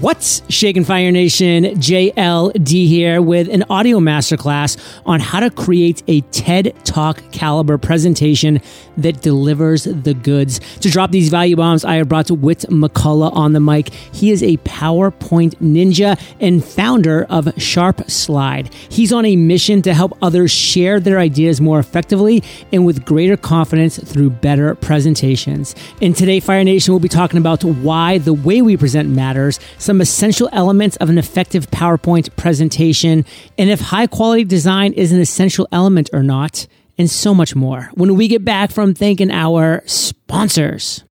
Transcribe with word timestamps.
What's 0.00 0.42
shaking 0.50 0.84
Fire 0.84 1.10
Nation? 1.10 1.64
JLD 1.64 2.86
here 2.86 3.22
with 3.22 3.48
an 3.48 3.64
audio 3.70 3.98
masterclass 3.98 4.76
on 5.06 5.20
how 5.20 5.40
to 5.40 5.48
create 5.48 6.02
a 6.06 6.20
TED 6.32 6.74
Talk 6.84 7.22
caliber 7.32 7.78
presentation 7.78 8.60
that 8.98 9.22
delivers 9.22 9.84
the 9.84 10.12
goods. 10.12 10.60
To 10.80 10.90
drop 10.90 11.12
these 11.12 11.30
value 11.30 11.56
bombs, 11.56 11.82
I 11.82 11.94
have 11.94 12.10
brought 12.10 12.30
Whit 12.30 12.66
McCullough 12.68 13.32
on 13.32 13.54
the 13.54 13.60
mic. 13.60 13.88
He 14.12 14.30
is 14.30 14.42
a 14.42 14.58
PowerPoint 14.58 15.54
ninja 15.60 16.20
and 16.40 16.62
founder 16.62 17.24
of 17.30 17.46
SharpSlide. 17.46 18.72
He's 18.90 19.14
on 19.14 19.24
a 19.24 19.36
mission 19.36 19.80
to 19.82 19.94
help 19.94 20.18
others 20.20 20.50
share 20.50 21.00
their 21.00 21.18
ideas 21.18 21.58
more 21.60 21.78
effectively 21.78 22.42
and 22.70 22.84
with 22.84 23.06
greater 23.06 23.36
confidence 23.38 23.98
through 23.98 24.30
better 24.30 24.74
presentations. 24.74 25.74
In 26.02 26.12
today, 26.12 26.40
Fire 26.40 26.64
Nation, 26.64 26.92
we'll 26.92 27.00
be 27.00 27.08
talking 27.08 27.38
about 27.38 27.64
why 27.64 28.18
the 28.18 28.34
way 28.34 28.60
we 28.60 28.76
present 28.76 29.08
matters 29.08 29.58
some 29.86 30.00
essential 30.00 30.50
elements 30.52 30.96
of 30.96 31.08
an 31.08 31.16
effective 31.16 31.70
PowerPoint 31.70 32.34
presentation, 32.36 33.24
and 33.56 33.70
if 33.70 33.80
high 33.80 34.06
quality 34.06 34.44
design 34.44 34.92
is 34.92 35.12
an 35.12 35.20
essential 35.20 35.66
element 35.72 36.10
or 36.12 36.22
not, 36.22 36.66
and 36.98 37.08
so 37.08 37.32
much 37.32 37.54
more 37.54 37.90
when 37.94 38.16
we 38.16 38.26
get 38.26 38.44
back 38.44 38.70
from 38.70 38.94
thanking 38.94 39.30
our 39.30 39.82
sponsors. 39.86 41.05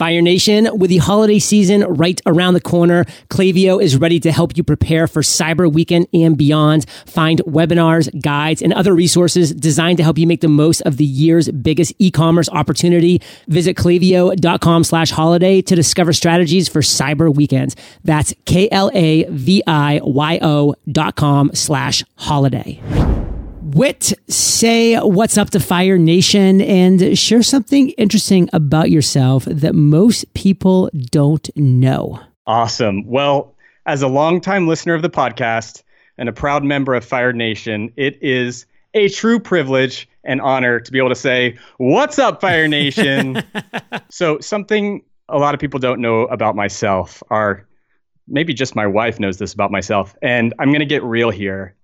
Fire 0.00 0.22
Nation, 0.22 0.66
with 0.78 0.88
the 0.88 0.96
holiday 0.96 1.38
season 1.38 1.82
right 1.82 2.18
around 2.24 2.54
the 2.54 2.60
corner, 2.62 3.04
Klaviyo 3.28 3.82
is 3.82 3.98
ready 3.98 4.18
to 4.20 4.32
help 4.32 4.56
you 4.56 4.64
prepare 4.64 5.06
for 5.06 5.20
Cyber 5.20 5.70
Weekend 5.70 6.06
and 6.14 6.38
beyond. 6.38 6.88
Find 7.04 7.40
webinars, 7.40 8.08
guides, 8.22 8.62
and 8.62 8.72
other 8.72 8.94
resources 8.94 9.52
designed 9.52 9.98
to 9.98 10.02
help 10.02 10.16
you 10.16 10.26
make 10.26 10.40
the 10.40 10.48
most 10.48 10.80
of 10.86 10.96
the 10.96 11.04
year's 11.04 11.50
biggest 11.50 11.92
e-commerce 11.98 12.48
opportunity. 12.48 13.20
Visit 13.48 13.76
klaviyo.com 13.76 14.84
slash 14.84 15.10
holiday 15.10 15.60
to 15.60 15.76
discover 15.76 16.14
strategies 16.14 16.66
for 16.66 16.80
Cyber 16.80 17.30
Weekends. 17.34 17.76
That's 18.02 18.32
K-L-A-V-I-Y-O 18.46 18.74
dot 20.90 21.16
com 21.16 21.50
slash 21.52 22.04
holiday. 22.16 23.19
Whit, 23.74 24.12
say 24.26 24.96
what's 24.96 25.38
up 25.38 25.50
to 25.50 25.60
Fire 25.60 25.96
Nation 25.96 26.60
and 26.60 27.16
share 27.16 27.42
something 27.44 27.90
interesting 27.90 28.50
about 28.52 28.90
yourself 28.90 29.44
that 29.44 29.76
most 29.76 30.32
people 30.34 30.90
don't 31.12 31.48
know. 31.56 32.18
Awesome. 32.48 33.06
Well, 33.06 33.54
as 33.86 34.02
a 34.02 34.08
longtime 34.08 34.66
listener 34.66 34.94
of 34.94 35.02
the 35.02 35.10
podcast 35.10 35.84
and 36.18 36.28
a 36.28 36.32
proud 36.32 36.64
member 36.64 36.94
of 36.94 37.04
Fire 37.04 37.32
Nation, 37.32 37.92
it 37.94 38.18
is 38.20 38.66
a 38.94 39.08
true 39.08 39.38
privilege 39.38 40.08
and 40.24 40.40
honor 40.40 40.80
to 40.80 40.90
be 40.90 40.98
able 40.98 41.10
to 41.10 41.14
say, 41.14 41.56
What's 41.76 42.18
up, 42.18 42.40
Fire 42.40 42.66
Nation? 42.66 43.40
so, 44.10 44.40
something 44.40 45.04
a 45.28 45.38
lot 45.38 45.54
of 45.54 45.60
people 45.60 45.78
don't 45.78 46.00
know 46.00 46.22
about 46.22 46.56
myself 46.56 47.22
are 47.30 47.68
maybe 48.26 48.52
just 48.52 48.74
my 48.74 48.88
wife 48.88 49.20
knows 49.20 49.38
this 49.38 49.54
about 49.54 49.70
myself. 49.70 50.16
And 50.22 50.54
I'm 50.58 50.70
going 50.70 50.80
to 50.80 50.86
get 50.86 51.04
real 51.04 51.30
here. 51.30 51.76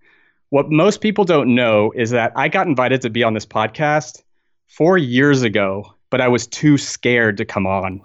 What 0.57 0.71
most 0.71 1.03
people 1.03 1.27
don't 1.27 1.55
know 1.55 1.93
is 1.95 2.13
that 2.13 2.33
I 2.35 2.49
got 2.49 2.67
invited 2.67 3.03
to 3.03 3.11
be 3.11 3.23
on 3.23 3.35
this 3.35 3.45
podcast 3.45 4.23
four 4.69 4.97
years 4.97 5.43
ago, 5.43 5.93
but 6.09 6.23
I 6.23 6.29
was 6.29 6.47
too 6.47 6.79
scared 6.79 7.37
to 7.37 7.45
come 7.45 7.67
on. 7.67 8.01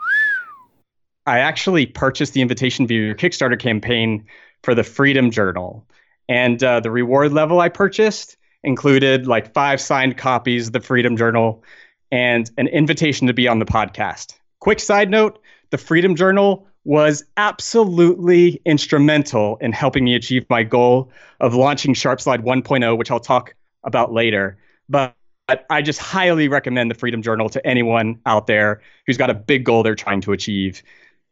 I 1.26 1.40
actually 1.40 1.86
purchased 1.86 2.34
the 2.34 2.42
invitation 2.42 2.88
via 2.88 3.06
your 3.06 3.16
Kickstarter 3.16 3.58
campaign 3.58 4.26
for 4.64 4.76
the 4.76 4.84
Freedom 4.84 5.32
Journal. 5.32 5.88
And 6.28 6.62
uh, 6.62 6.82
the 6.82 6.92
reward 6.92 7.32
level 7.32 7.62
I 7.62 7.70
purchased 7.70 8.36
included 8.66 9.28
like 9.28 9.54
five 9.54 9.80
signed 9.80 10.18
copies 10.18 10.68
of 10.68 10.74
the 10.74 10.82
Freedom 10.82 11.16
Journal 11.16 11.64
and 12.12 12.52
an 12.58 12.68
invitation 12.68 13.28
to 13.28 13.34
be 13.34 13.48
on 13.48 13.60
the 13.60 13.66
podcast. 13.66 14.34
Quick 14.60 14.82
side 14.82 15.10
note 15.10 15.40
the 15.70 15.78
Freedom 15.78 16.18
Journal 16.18 16.68
was 16.84 17.24
absolutely 17.38 18.62
instrumental 18.66 19.58
in 19.58 19.72
helping 19.72 20.04
me 20.04 20.16
achieve 20.16 20.46
my 20.50 20.64
goal 20.64 21.12
of 21.40 21.54
launching 21.54 21.94
SharpSlide 21.94 22.44
1.0, 22.44 22.98
which 22.98 23.12
I'll 23.12 23.20
talk 23.20 23.54
about 23.84 24.12
later. 24.12 24.58
But 24.90 25.16
I 25.70 25.82
just 25.82 26.00
highly 26.00 26.48
recommend 26.48 26.90
the 26.90 26.96
Freedom 26.96 27.22
Journal 27.22 27.50
to 27.50 27.66
anyone 27.68 28.20
out 28.26 28.48
there 28.48 28.82
who's 29.06 29.18
got 29.18 29.30
a 29.30 29.34
big 29.34 29.66
goal 29.66 29.84
they're 29.84 29.96
trying 29.96 30.22
to 30.22 30.32
achieve. 30.32 30.82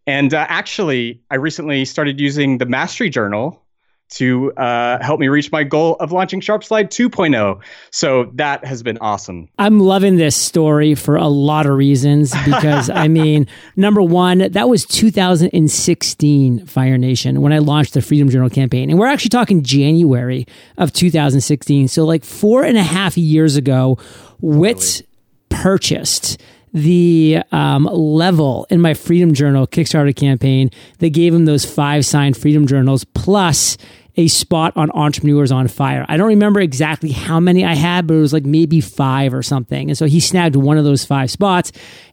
And 0.05 0.33
uh, 0.33 0.45
actually, 0.49 1.21
I 1.29 1.35
recently 1.35 1.85
started 1.85 2.19
using 2.19 2.57
the 2.57 2.65
Mastery 2.65 3.09
Journal 3.09 3.63
to 4.09 4.51
uh, 4.53 5.03
help 5.03 5.19
me 5.19 5.27
reach 5.27 5.51
my 5.51 5.63
goal 5.63 5.95
of 5.99 6.11
launching 6.11 6.41
SharpSlide 6.41 6.87
2.0. 6.89 7.61
So 7.91 8.31
that 8.33 8.65
has 8.65 8.81
been 8.81 8.97
awesome. 8.99 9.47
I'm 9.59 9.79
loving 9.79 10.15
this 10.17 10.35
story 10.35 10.95
for 10.95 11.15
a 11.15 11.27
lot 11.27 11.65
of 11.65 11.75
reasons 11.75 12.33
because, 12.45 12.89
I 12.93 13.07
mean, 13.07 13.47
number 13.75 14.01
one, 14.01 14.51
that 14.51 14.67
was 14.67 14.85
2016 14.85 16.65
Fire 16.65 16.97
Nation 16.97 17.41
when 17.41 17.53
I 17.53 17.59
launched 17.59 17.93
the 17.93 18.01
Freedom 18.01 18.29
Journal 18.29 18.49
campaign. 18.49 18.89
And 18.89 18.97
we're 18.97 19.07
actually 19.07 19.29
talking 19.29 19.63
January 19.63 20.47
of 20.77 20.91
2016. 20.91 21.87
So, 21.87 22.05
like 22.05 22.23
four 22.23 22.63
and 22.63 22.77
a 22.77 22.83
half 22.83 23.17
years 23.17 23.55
ago, 23.55 23.97
Whit 24.41 25.03
purchased 25.49 26.41
the 26.73 27.41
um, 27.51 27.85
level 27.85 28.67
in 28.69 28.79
my 28.81 28.93
Freedom 28.93 29.33
Journal 29.33 29.67
Kickstarter 29.67 30.15
campaign 30.15 30.69
that 30.99 31.09
gave 31.09 31.33
him 31.33 31.45
those 31.45 31.65
five 31.65 32.05
signed 32.05 32.37
Freedom 32.37 32.67
Journals 32.67 33.03
plus 33.03 33.77
a 34.19 34.27
spot 34.27 34.73
on 34.75 34.91
Entrepreneurs 34.91 35.49
on 35.49 35.69
Fire. 35.69 36.05
I 36.09 36.17
don't 36.17 36.27
remember 36.27 36.59
exactly 36.59 37.11
how 37.11 37.39
many 37.39 37.63
I 37.63 37.73
had, 37.73 38.05
but 38.05 38.15
it 38.15 38.19
was 38.19 38.33
like 38.33 38.43
maybe 38.43 38.81
five 38.81 39.33
or 39.33 39.41
something. 39.41 39.89
And 39.89 39.97
so 39.97 40.07
he 40.07 40.19
snagged 40.19 40.57
one 40.57 40.77
of 40.77 40.83
those 40.83 41.05
five 41.05 41.31
spots. 41.31 41.71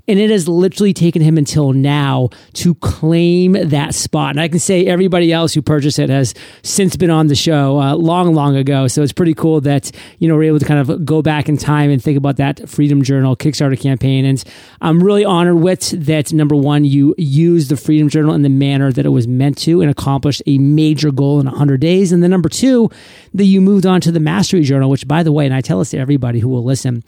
And 0.08 0.20
it 0.20 0.30
has 0.30 0.46
literally 0.46 0.92
taken 0.92 1.20
him 1.20 1.36
until 1.36 1.72
now 1.72 2.28
to 2.54 2.76
claim 2.76 3.54
that 3.54 3.92
spot. 3.92 4.30
And 4.30 4.40
I 4.40 4.46
can 4.46 4.60
say 4.60 4.86
everybody 4.86 5.32
else 5.32 5.52
who 5.52 5.62
purchased 5.62 5.98
it 5.98 6.10
has 6.10 6.32
since 6.62 6.94
been 6.94 7.10
on 7.10 7.26
the 7.26 7.34
show 7.34 7.80
uh, 7.80 7.96
long, 7.96 8.32
long 8.32 8.54
ago. 8.54 8.86
So 8.86 9.02
it's 9.02 9.12
pretty 9.12 9.34
cool 9.34 9.60
that, 9.62 9.90
you 10.20 10.28
know, 10.28 10.36
we're 10.36 10.44
able 10.44 10.60
to 10.60 10.64
kind 10.64 10.78
of 10.78 11.04
go 11.04 11.22
back 11.22 11.48
in 11.48 11.56
time 11.56 11.90
and 11.90 12.00
think 12.00 12.16
about 12.16 12.36
that 12.36 12.68
Freedom 12.68 13.02
Journal 13.02 13.34
Kickstarter 13.34 13.78
campaign. 13.80 14.24
And 14.24 14.44
I'm 14.80 15.02
really 15.02 15.24
honored 15.24 15.56
with 15.56 15.90
that. 16.06 16.32
Number 16.32 16.54
one, 16.54 16.84
you 16.84 17.12
used 17.18 17.68
the 17.68 17.76
Freedom 17.76 18.08
Journal 18.08 18.34
in 18.34 18.42
the 18.42 18.48
manner 18.48 18.92
that 18.92 19.06
it 19.06 19.10
was 19.10 19.26
meant 19.26 19.58
to 19.58 19.80
and 19.80 19.90
accomplished 19.90 20.40
a 20.46 20.58
major 20.58 21.10
goal 21.10 21.40
in 21.40 21.46
100 21.46 21.80
days. 21.80 21.95
And 22.12 22.22
then 22.22 22.30
number 22.30 22.48
two, 22.48 22.90
that 23.34 23.44
you 23.44 23.60
moved 23.60 23.86
on 23.86 24.00
to 24.02 24.12
the 24.12 24.20
Mastery 24.20 24.62
Journal, 24.62 24.90
which 24.90 25.06
by 25.06 25.22
the 25.22 25.32
way, 25.32 25.44
and 25.44 25.54
I 25.54 25.60
tell 25.60 25.78
this 25.78 25.90
to 25.90 25.98
everybody 25.98 26.40
who 26.40 26.48
will 26.48 26.64
listen, 26.64 27.02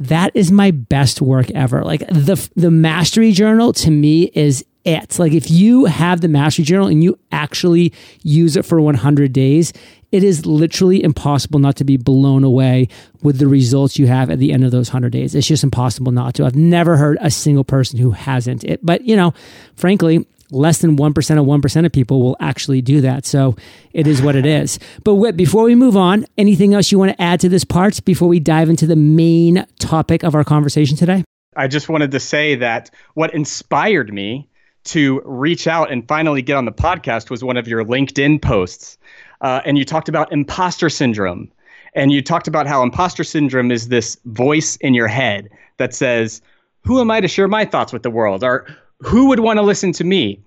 that 0.00 0.32
is 0.34 0.50
my 0.50 0.70
best 0.70 1.20
work 1.20 1.50
ever. 1.52 1.82
Like 1.84 2.00
the 2.08 2.50
the 2.56 2.70
mastery 2.70 3.32
journal 3.32 3.72
to 3.74 3.90
me 3.90 4.30
is 4.34 4.64
it. 4.84 5.18
Like 5.18 5.32
if 5.32 5.50
you 5.50 5.84
have 5.84 6.20
the 6.20 6.28
mastery 6.28 6.64
journal 6.64 6.88
and 6.88 7.02
you 7.04 7.18
actually 7.30 7.92
use 8.22 8.56
it 8.56 8.64
for 8.64 8.80
100 8.80 9.32
days, 9.32 9.72
it 10.10 10.22
is 10.22 10.44
literally 10.44 11.02
impossible 11.02 11.58
not 11.58 11.76
to 11.76 11.84
be 11.84 11.96
blown 11.96 12.44
away 12.44 12.88
with 13.22 13.38
the 13.38 13.48
results 13.48 13.98
you 13.98 14.06
have 14.06 14.30
at 14.30 14.38
the 14.38 14.52
end 14.52 14.64
of 14.64 14.70
those 14.70 14.88
100 14.88 15.10
days. 15.10 15.34
It's 15.34 15.46
just 15.46 15.64
impossible 15.64 16.12
not 16.12 16.34
to. 16.34 16.44
I've 16.44 16.56
never 16.56 16.96
heard 16.96 17.16
a 17.20 17.30
single 17.30 17.64
person 17.64 17.98
who 17.98 18.10
hasn't 18.10 18.64
it. 18.64 18.84
But, 18.84 19.02
you 19.02 19.16
know, 19.16 19.32
frankly, 19.76 20.26
less 20.52 20.78
than 20.78 20.96
1% 20.96 21.40
of 21.40 21.46
1% 21.46 21.86
of 21.86 21.92
people 21.92 22.22
will 22.22 22.36
actually 22.40 22.82
do 22.82 23.00
that. 23.00 23.26
So 23.26 23.56
it 23.92 24.06
is 24.06 24.22
what 24.22 24.36
it 24.36 24.46
is. 24.60 24.78
But 25.04 25.16
Whit, 25.16 25.36
before 25.36 25.64
we 25.64 25.74
move 25.74 25.96
on, 25.96 26.26
anything 26.38 26.74
else 26.74 26.92
you 26.92 26.98
want 26.98 27.12
to 27.12 27.22
add 27.22 27.40
to 27.40 27.48
this 27.48 27.64
part 27.64 28.04
before 28.04 28.28
we 28.28 28.40
dive 28.40 28.68
into 28.68 28.86
the 28.86 28.96
main 28.96 29.66
topic 29.78 30.22
of 30.22 30.34
our 30.34 30.44
conversation 30.44 30.96
today? 30.96 31.24
I 31.56 31.68
just 31.68 31.88
wanted 31.88 32.12
to 32.12 32.20
say 32.20 32.54
that 32.56 32.90
what 33.14 33.34
inspired 33.34 34.12
me 34.12 34.48
to 34.84 35.22
reach 35.24 35.66
out 35.66 35.92
and 35.92 36.06
finally 36.08 36.42
get 36.42 36.56
on 36.56 36.64
the 36.64 36.72
podcast 36.72 37.30
was 37.30 37.44
one 37.44 37.56
of 37.56 37.68
your 37.68 37.84
LinkedIn 37.84 38.42
posts. 38.42 38.98
Uh, 39.40 39.60
and 39.64 39.78
you 39.78 39.84
talked 39.84 40.08
about 40.08 40.32
imposter 40.32 40.88
syndrome. 40.88 41.50
And 41.94 42.10
you 42.10 42.22
talked 42.22 42.48
about 42.48 42.66
how 42.66 42.82
imposter 42.82 43.22
syndrome 43.22 43.70
is 43.70 43.88
this 43.88 44.16
voice 44.24 44.76
in 44.76 44.94
your 44.94 45.08
head 45.08 45.50
that 45.76 45.94
says, 45.94 46.40
Who 46.84 47.00
am 47.00 47.10
I 47.10 47.20
to 47.20 47.28
share 47.28 47.48
my 47.48 47.64
thoughts 47.64 47.92
with 47.92 48.02
the 48.02 48.10
world? 48.10 48.42
Or 48.42 48.66
who 49.02 49.28
would 49.28 49.40
want 49.40 49.58
to 49.58 49.62
listen 49.62 49.92
to 49.92 50.04
me? 50.04 50.40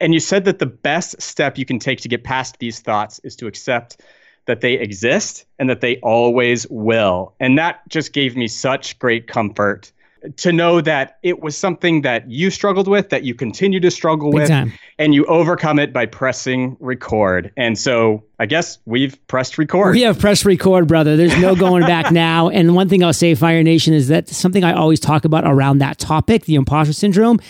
And 0.00 0.14
you 0.14 0.20
said 0.20 0.44
that 0.46 0.58
the 0.58 0.66
best 0.66 1.20
step 1.20 1.58
you 1.58 1.66
can 1.66 1.78
take 1.78 2.00
to 2.00 2.08
get 2.08 2.24
past 2.24 2.58
these 2.58 2.80
thoughts 2.80 3.20
is 3.22 3.36
to 3.36 3.46
accept 3.46 4.00
that 4.46 4.62
they 4.62 4.74
exist 4.74 5.44
and 5.58 5.68
that 5.68 5.82
they 5.82 5.96
always 5.98 6.66
will. 6.70 7.34
And 7.38 7.58
that 7.58 7.86
just 7.88 8.12
gave 8.12 8.36
me 8.36 8.48
such 8.48 8.98
great 8.98 9.28
comfort 9.28 9.92
to 10.36 10.52
know 10.52 10.80
that 10.80 11.18
it 11.22 11.40
was 11.40 11.56
something 11.56 12.02
that 12.02 12.30
you 12.30 12.50
struggled 12.50 12.88
with, 12.88 13.08
that 13.10 13.24
you 13.24 13.34
continue 13.34 13.80
to 13.80 13.90
struggle 13.90 14.30
Big 14.30 14.40
with, 14.40 14.48
time. 14.48 14.72
and 14.98 15.14
you 15.14 15.24
overcome 15.26 15.78
it 15.78 15.92
by 15.92 16.04
pressing 16.06 16.76
record. 16.80 17.50
And 17.56 17.78
so 17.78 18.22
I 18.38 18.46
guess 18.46 18.78
we've 18.84 19.16
pressed 19.28 19.56
record. 19.56 19.94
We 19.94 20.02
have 20.02 20.18
pressed 20.18 20.44
record, 20.44 20.86
brother. 20.88 21.16
There's 21.16 21.38
no 21.38 21.54
going 21.54 21.82
back 21.82 22.12
now. 22.12 22.48
And 22.48 22.74
one 22.74 22.88
thing 22.88 23.02
I'll 23.02 23.12
say, 23.12 23.34
Fire 23.34 23.62
Nation, 23.62 23.94
is 23.94 24.08
that 24.08 24.28
something 24.28 24.64
I 24.64 24.72
always 24.72 25.00
talk 25.00 25.24
about 25.24 25.44
around 25.46 25.78
that 25.78 25.98
topic, 25.98 26.44
the 26.44 26.54
imposter 26.54 26.92
syndrome 26.92 27.40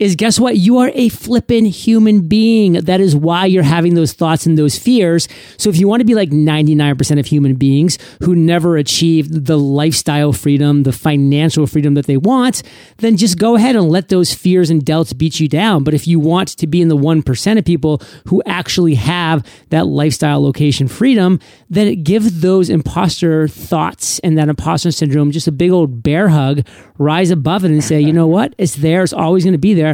is 0.00 0.16
guess 0.16 0.40
what? 0.40 0.56
You 0.56 0.78
are 0.78 0.90
a 0.94 1.10
flippin' 1.10 1.66
human 1.66 2.26
being. 2.26 2.72
That 2.72 3.00
is 3.00 3.14
why 3.14 3.44
you're 3.44 3.62
having 3.62 3.94
those 3.94 4.14
thoughts 4.14 4.46
and 4.46 4.56
those 4.56 4.78
fears. 4.78 5.28
So 5.58 5.68
if 5.68 5.78
you 5.78 5.86
want 5.86 6.00
to 6.00 6.06
be 6.06 6.14
like 6.14 6.30
99% 6.30 7.20
of 7.20 7.26
human 7.26 7.54
beings 7.54 7.98
who 8.22 8.34
never 8.34 8.78
achieved 8.78 9.44
the 9.44 9.58
lifestyle 9.58 10.32
freedom, 10.32 10.84
the 10.84 10.92
financial 10.92 11.66
freedom 11.66 11.94
that 11.94 12.06
they 12.06 12.16
want, 12.16 12.62
then 12.96 13.18
just 13.18 13.38
go 13.38 13.56
ahead 13.56 13.76
and 13.76 13.90
let 13.90 14.08
those 14.08 14.32
fears 14.32 14.70
and 14.70 14.84
doubts 14.84 15.12
beat 15.12 15.38
you 15.38 15.48
down. 15.48 15.84
But 15.84 15.92
if 15.92 16.08
you 16.08 16.18
want 16.18 16.48
to 16.56 16.66
be 16.66 16.80
in 16.80 16.88
the 16.88 16.96
1% 16.96 17.58
of 17.58 17.64
people 17.66 18.00
who 18.26 18.42
actually 18.46 18.94
have 18.94 19.46
that 19.68 19.86
lifestyle 19.86 20.42
location 20.42 20.88
freedom, 20.88 21.38
then 21.68 22.02
give 22.02 22.40
those 22.40 22.70
imposter 22.70 23.48
thoughts 23.48 24.18
and 24.20 24.38
that 24.38 24.48
imposter 24.48 24.90
syndrome 24.90 25.30
just 25.30 25.46
a 25.46 25.52
big 25.52 25.70
old 25.70 26.02
bear 26.02 26.30
hug, 26.30 26.66
rise 26.96 27.30
above 27.30 27.66
it 27.66 27.70
and 27.70 27.84
say, 27.84 28.00
you 28.00 28.14
know 28.14 28.26
what? 28.26 28.54
It's 28.56 28.76
there. 28.76 29.02
It's 29.02 29.12
always 29.12 29.44
going 29.44 29.52
to 29.52 29.58
be 29.58 29.74
there. 29.74 29.89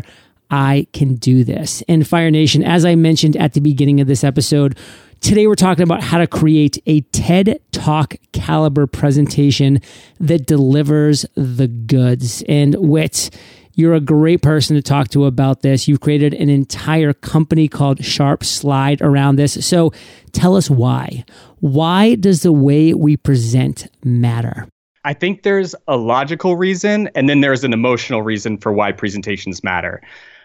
I 0.50 0.86
can 0.92 1.16
do 1.16 1.44
this. 1.44 1.82
And 1.88 2.06
Fire 2.06 2.30
Nation, 2.30 2.62
as 2.62 2.84
I 2.84 2.94
mentioned 2.94 3.36
at 3.36 3.54
the 3.54 3.60
beginning 3.60 4.00
of 4.00 4.06
this 4.06 4.24
episode, 4.24 4.76
Today, 5.20 5.46
we're 5.46 5.54
talking 5.54 5.82
about 5.82 6.02
how 6.02 6.18
to 6.18 6.26
create 6.26 6.78
a 6.86 7.00
TED 7.00 7.58
Talk 7.72 8.16
caliber 8.32 8.86
presentation 8.86 9.80
that 10.20 10.46
delivers 10.46 11.24
the 11.34 11.66
goods. 11.66 12.44
And 12.48 12.74
Whit, 12.74 13.30
you're 13.72 13.94
a 13.94 14.00
great 14.00 14.42
person 14.42 14.76
to 14.76 14.82
talk 14.82 15.08
to 15.08 15.24
about 15.24 15.62
this. 15.62 15.88
You've 15.88 16.00
created 16.00 16.32
an 16.34 16.48
entire 16.48 17.12
company 17.12 17.66
called 17.66 17.98
SharpSlide 17.98 19.02
around 19.02 19.36
this. 19.36 19.66
So 19.66 19.92
tell 20.32 20.54
us 20.54 20.70
why. 20.70 21.24
Why 21.60 22.14
does 22.14 22.42
the 22.42 22.52
way 22.52 22.94
we 22.94 23.16
present 23.16 23.88
matter? 24.04 24.68
I 25.06 25.14
think 25.14 25.44
there's 25.44 25.72
a 25.86 25.96
logical 25.96 26.56
reason, 26.56 27.08
and 27.14 27.28
then 27.28 27.40
there's 27.40 27.62
an 27.62 27.72
emotional 27.72 28.22
reason 28.22 28.58
for 28.58 28.72
why 28.72 28.90
presentations 28.90 29.62
matter. 29.62 30.02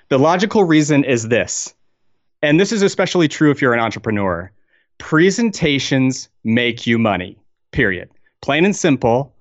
The 0.10 0.20
logical 0.20 0.66
reason 0.66 1.04
is 1.04 1.30
this, 1.30 1.74
and 2.44 2.60
this 2.60 2.72
is 2.72 2.84
especially 2.84 3.28
true 3.28 3.50
if 3.50 3.60
you're 3.60 3.74
an 3.74 3.80
entrepreneur 3.80 4.52
presentations 5.00 6.30
make 6.44 6.86
you 6.86 7.00
money, 7.00 7.36
period. 7.72 8.08
Plain 8.42 8.66
and 8.66 8.76
simple. 8.76 9.34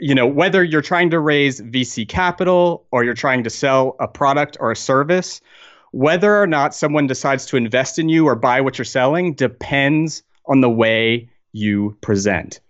You 0.00 0.14
know, 0.14 0.26
whether 0.26 0.64
you're 0.64 0.80
trying 0.80 1.10
to 1.10 1.20
raise 1.20 1.60
VC 1.60 2.08
capital 2.08 2.86
or 2.92 3.04
you're 3.04 3.12
trying 3.12 3.44
to 3.44 3.50
sell 3.50 3.94
a 4.00 4.08
product 4.08 4.56
or 4.58 4.70
a 4.70 4.76
service, 4.76 5.42
whether 5.90 6.40
or 6.40 6.46
not 6.46 6.74
someone 6.74 7.06
decides 7.06 7.44
to 7.46 7.58
invest 7.58 7.98
in 7.98 8.08
you 8.08 8.26
or 8.26 8.34
buy 8.34 8.62
what 8.62 8.78
you're 8.78 8.86
selling 8.86 9.34
depends 9.34 10.22
on 10.46 10.62
the 10.62 10.70
way 10.70 11.28
you 11.52 11.94
present. 12.00 12.60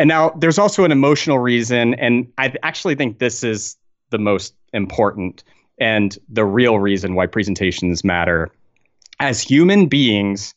And 0.00 0.08
now 0.08 0.30
there's 0.30 0.58
also 0.58 0.84
an 0.86 0.92
emotional 0.92 1.40
reason, 1.40 1.92
and 1.92 2.32
I 2.38 2.54
actually 2.62 2.94
think 2.94 3.18
this 3.18 3.44
is 3.44 3.76
the 4.08 4.18
most 4.18 4.54
important 4.72 5.44
and 5.78 6.16
the 6.26 6.46
real 6.46 6.78
reason 6.78 7.14
why 7.14 7.26
presentations 7.26 8.02
matter. 8.02 8.50
As 9.18 9.42
human 9.42 9.88
beings, 9.88 10.54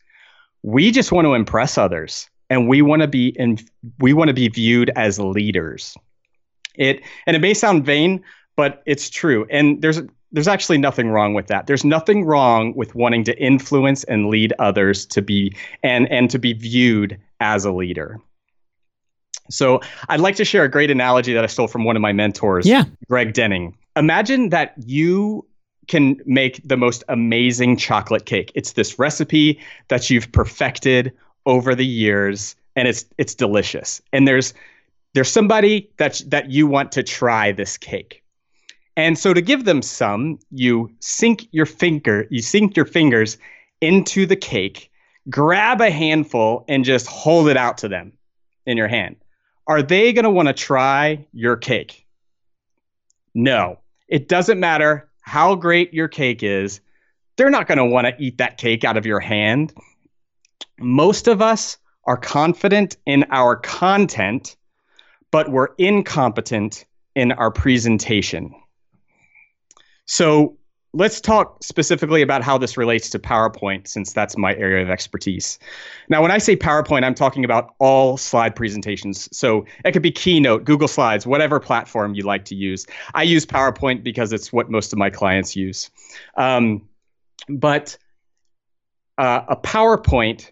we 0.62 0.92
just 0.92 1.12
want 1.12 1.26
to 1.26 1.34
impress 1.34 1.78
others 1.78 2.30
and 2.50 2.70
we 2.70 2.82
want 2.82 3.02
to 3.02 3.08
be 3.10 3.36
in 3.38 3.60
we 4.00 4.14
want 4.14 4.30
to 4.30 4.34
be 4.34 4.48
viewed 4.48 4.92
as 4.96 5.20
leaders. 5.20 5.98
It 6.76 7.02
and 7.28 7.36
it 7.36 7.40
may 7.40 7.54
sound 7.54 7.86
vain, 7.86 8.24
but 8.56 8.82
it's 8.86 9.10
true. 9.10 9.46
And 9.50 9.82
there's 9.82 10.00
there's 10.32 10.48
actually 10.48 10.78
nothing 10.78 11.10
wrong 11.10 11.34
with 11.34 11.48
that. 11.48 11.68
There's 11.68 11.84
nothing 11.84 12.24
wrong 12.24 12.76
with 12.76 12.96
wanting 12.96 13.26
to 13.26 13.38
influence 13.38 14.06
and 14.06 14.30
lead 14.30 14.54
others 14.58 15.06
to 15.08 15.22
be 15.22 15.54
and 15.84 16.10
and 16.10 16.30
to 16.30 16.40
be 16.40 16.54
viewed 16.54 17.20
as 17.42 17.66
a 17.66 17.74
leader. 17.74 18.22
So 19.50 19.82
I'd 20.10 20.20
like 20.20 20.36
to 20.38 20.46
share 20.46 20.64
a 20.64 20.70
great 20.70 20.90
analogy 20.90 21.34
that 21.34 21.44
I 21.44 21.48
stole 21.48 21.68
from 21.68 21.84
one 21.84 21.96
of 21.96 22.02
my 22.02 22.14
mentors, 22.14 22.66
yeah. 22.66 22.84
Greg 23.10 23.34
Denning. 23.34 23.76
Imagine 23.96 24.50
that 24.50 24.74
you 24.86 25.46
can 25.88 26.20
make 26.26 26.62
the 26.68 26.78
most 26.78 27.04
amazing 27.10 27.78
chocolate 27.78 28.26
cake. 28.26 28.52
It's 28.56 28.74
this 28.74 28.98
recipe 28.98 29.60
that 29.90 30.10
you've 30.10 30.32
perfected 30.32 31.12
over 31.46 31.76
the 31.76 31.86
years 31.86 32.56
and 32.76 32.88
it's 32.88 33.06
it's 33.18 33.36
delicious. 33.36 34.02
And 34.12 34.28
there's 34.28 34.54
there's 35.14 35.30
somebody 35.30 35.90
that 35.98 36.22
that 36.28 36.52
you 36.52 36.68
want 36.68 36.92
to 36.94 37.04
try 37.04 37.52
this 37.52 37.78
cake. 37.78 38.24
And 38.96 39.18
so 39.18 39.34
to 39.34 39.42
give 39.42 39.66
them 39.66 39.82
some, 39.82 40.40
you 40.52 40.92
sink 41.00 41.48
your 41.52 41.66
finger, 41.66 42.28
you 42.30 42.42
sink 42.42 42.76
your 42.76 42.86
fingers 42.86 43.38
into 43.82 44.26
the 44.26 44.36
cake, 44.36 44.92
grab 45.30 45.82
a 45.82 45.90
handful 45.90 46.64
and 46.68 46.86
just 46.86 47.08
hold 47.08 47.48
it 47.48 47.58
out 47.58 47.80
to 47.80 47.88
them 47.88 48.14
in 48.66 48.78
your 48.78 48.88
hand. 48.88 49.16
Are 49.68 49.82
they 49.82 50.14
going 50.14 50.24
to 50.24 50.30
want 50.30 50.48
to 50.50 50.54
try 50.54 51.26
your 51.32 51.56
cake? 51.56 52.06
No. 53.34 53.80
It 54.08 54.28
doesn't 54.28 54.60
matter 54.60 55.10
how 55.22 55.56
great 55.56 55.94
your 55.94 56.08
cake 56.08 56.44
is, 56.44 56.82
they're 57.36 57.50
not 57.50 57.68
going 57.68 57.78
to 57.78 57.86
want 57.86 58.06
to 58.06 58.14
eat 58.20 58.38
that 58.38 58.58
cake 58.58 58.84
out 58.84 58.98
of 58.98 59.06
your 59.06 59.20
hand. 59.20 59.74
Most 60.78 61.28
of 61.28 61.42
us 61.42 61.78
are 62.06 62.18
confident 62.18 62.98
in 63.06 63.26
our 63.32 63.56
content, 63.56 64.56
but 65.32 65.50
we're 65.50 65.70
incompetent 65.78 66.86
in 67.16 67.32
our 67.32 67.52
presentation. 67.52 68.54
So 70.06 70.58
let's 70.94 71.20
talk 71.20 71.64
specifically 71.64 72.22
about 72.22 72.44
how 72.44 72.58
this 72.58 72.78
relates 72.78 73.10
to 73.10 73.20
PowerPoint, 73.20 73.88
since 73.88 74.14
that's 74.14 74.38
my 74.38 74.56
area 74.56 74.84
of 74.84 74.90
expertise. 74.90 75.58
Now, 76.08 76.22
when 76.22 76.30
I 76.30 76.38
say 76.38 76.56
PowerPoint, 76.56 77.04
I'm 77.04 77.16
talking 77.16 77.44
about 77.44 77.74
all 77.80 78.16
slide 78.16 78.56
presentations. 78.56 79.28
So 79.36 79.66
it 79.84 79.92
could 79.92 80.04
be 80.04 80.12
Keynote, 80.12 80.66
Google 80.66 80.88
Slides, 80.88 81.26
whatever 81.26 81.60
platform 81.60 82.14
you 82.14 82.24
like 82.24 82.46
to 82.46 82.56
use. 82.56 82.86
I 83.16 83.24
use 83.24 83.46
PowerPoint 83.46 84.04
because 84.04 84.32
it's 84.32 84.54
what 84.54 84.70
most 84.70 84.94
of 84.94 85.00
my 85.00 85.10
clients 85.10 85.56
use. 85.56 85.90
Um, 86.38 86.88
but 87.50 87.98
uh, 89.18 89.42
a 89.48 89.56
PowerPoint 89.56 90.52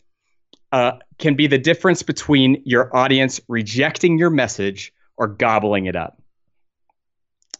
uh, 0.71 0.93
can 1.19 1.35
be 1.35 1.45
the 1.45 1.59
difference 1.59 2.01
between 2.01 2.63
your 2.65 2.95
audience 2.95 3.39
rejecting 3.47 4.17
your 4.17 4.31
message 4.31 4.91
or 5.17 5.27
gobbling 5.27 5.85
it 5.85 5.95
up. 5.95 6.19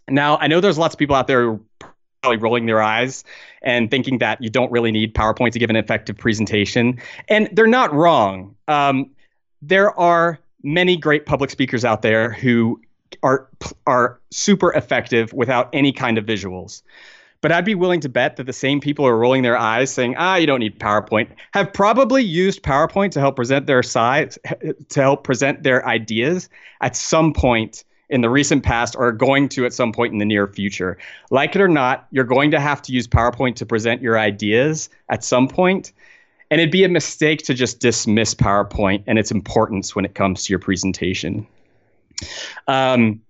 Now, 0.09 0.37
I 0.37 0.47
know 0.47 0.59
there's 0.61 0.79
lots 0.79 0.95
of 0.95 0.99
people 0.99 1.15
out 1.15 1.27
there 1.27 1.59
probably 2.21 2.37
rolling 2.37 2.67
their 2.67 2.81
eyes 2.81 3.23
and 3.63 3.89
thinking 3.89 4.19
that 4.19 4.41
you 4.41 4.49
don't 4.49 4.71
really 4.71 4.91
need 4.91 5.15
PowerPoint 5.15 5.51
to 5.53 5.59
give 5.59 5.71
an 5.71 5.75
effective 5.75 6.15
presentation. 6.17 6.99
And 7.27 7.49
they're 7.51 7.65
not 7.65 7.91
wrong. 7.93 8.55
Um, 8.67 9.09
there 9.61 9.97
are 9.99 10.39
many 10.63 10.97
great 10.97 11.25
public 11.25 11.49
speakers 11.49 11.83
out 11.83 12.03
there 12.03 12.31
who 12.31 12.79
are 13.23 13.47
are 13.87 14.19
super 14.29 14.71
effective 14.73 15.33
without 15.33 15.69
any 15.73 15.91
kind 15.91 16.17
of 16.17 16.25
visuals. 16.25 16.83
But 17.41 17.51
I'd 17.51 17.65
be 17.65 17.73
willing 17.73 17.99
to 18.01 18.09
bet 18.09 18.35
that 18.35 18.43
the 18.43 18.53
same 18.53 18.79
people 18.79 19.03
who 19.03 19.09
are 19.09 19.17
rolling 19.17 19.41
their 19.41 19.57
eyes 19.57 19.91
saying, 19.91 20.15
"Ah, 20.17 20.35
you 20.35 20.45
don't 20.45 20.59
need 20.59 20.79
PowerPoint." 20.79 21.27
Have 21.53 21.73
probably 21.73 22.23
used 22.23 22.61
PowerPoint 22.61 23.11
to 23.11 23.19
help 23.19 23.35
present 23.35 23.65
their 23.65 23.81
sides 23.81 24.37
to 24.89 25.01
help 25.01 25.23
present 25.23 25.63
their 25.63 25.85
ideas 25.87 26.49
at 26.81 26.95
some 26.95 27.33
point 27.33 27.83
in 28.11 28.21
the 28.21 28.29
recent 28.29 28.61
past 28.61 28.95
or 28.95 29.07
are 29.07 29.11
going 29.11 29.47
to 29.49 29.65
at 29.65 29.73
some 29.73 29.93
point 29.93 30.11
in 30.11 30.19
the 30.19 30.25
near 30.25 30.45
future. 30.45 30.97
Like 31.31 31.55
it 31.55 31.61
or 31.61 31.69
not, 31.69 32.07
you're 32.11 32.25
going 32.25 32.51
to 32.51 32.59
have 32.59 32.81
to 32.83 32.91
use 32.91 33.07
PowerPoint 33.07 33.55
to 33.55 33.65
present 33.65 34.01
your 34.01 34.19
ideas 34.19 34.89
at 35.09 35.23
some 35.23 35.47
point. 35.47 35.93
And 36.51 36.59
it'd 36.59 36.71
be 36.71 36.83
a 36.83 36.89
mistake 36.89 37.43
to 37.43 37.53
just 37.53 37.79
dismiss 37.79 38.35
PowerPoint 38.35 39.03
and 39.07 39.17
its 39.17 39.31
importance 39.31 39.95
when 39.95 40.03
it 40.03 40.13
comes 40.13 40.43
to 40.43 40.51
your 40.51 40.59
presentation. 40.59 41.47
Um, 42.67 43.21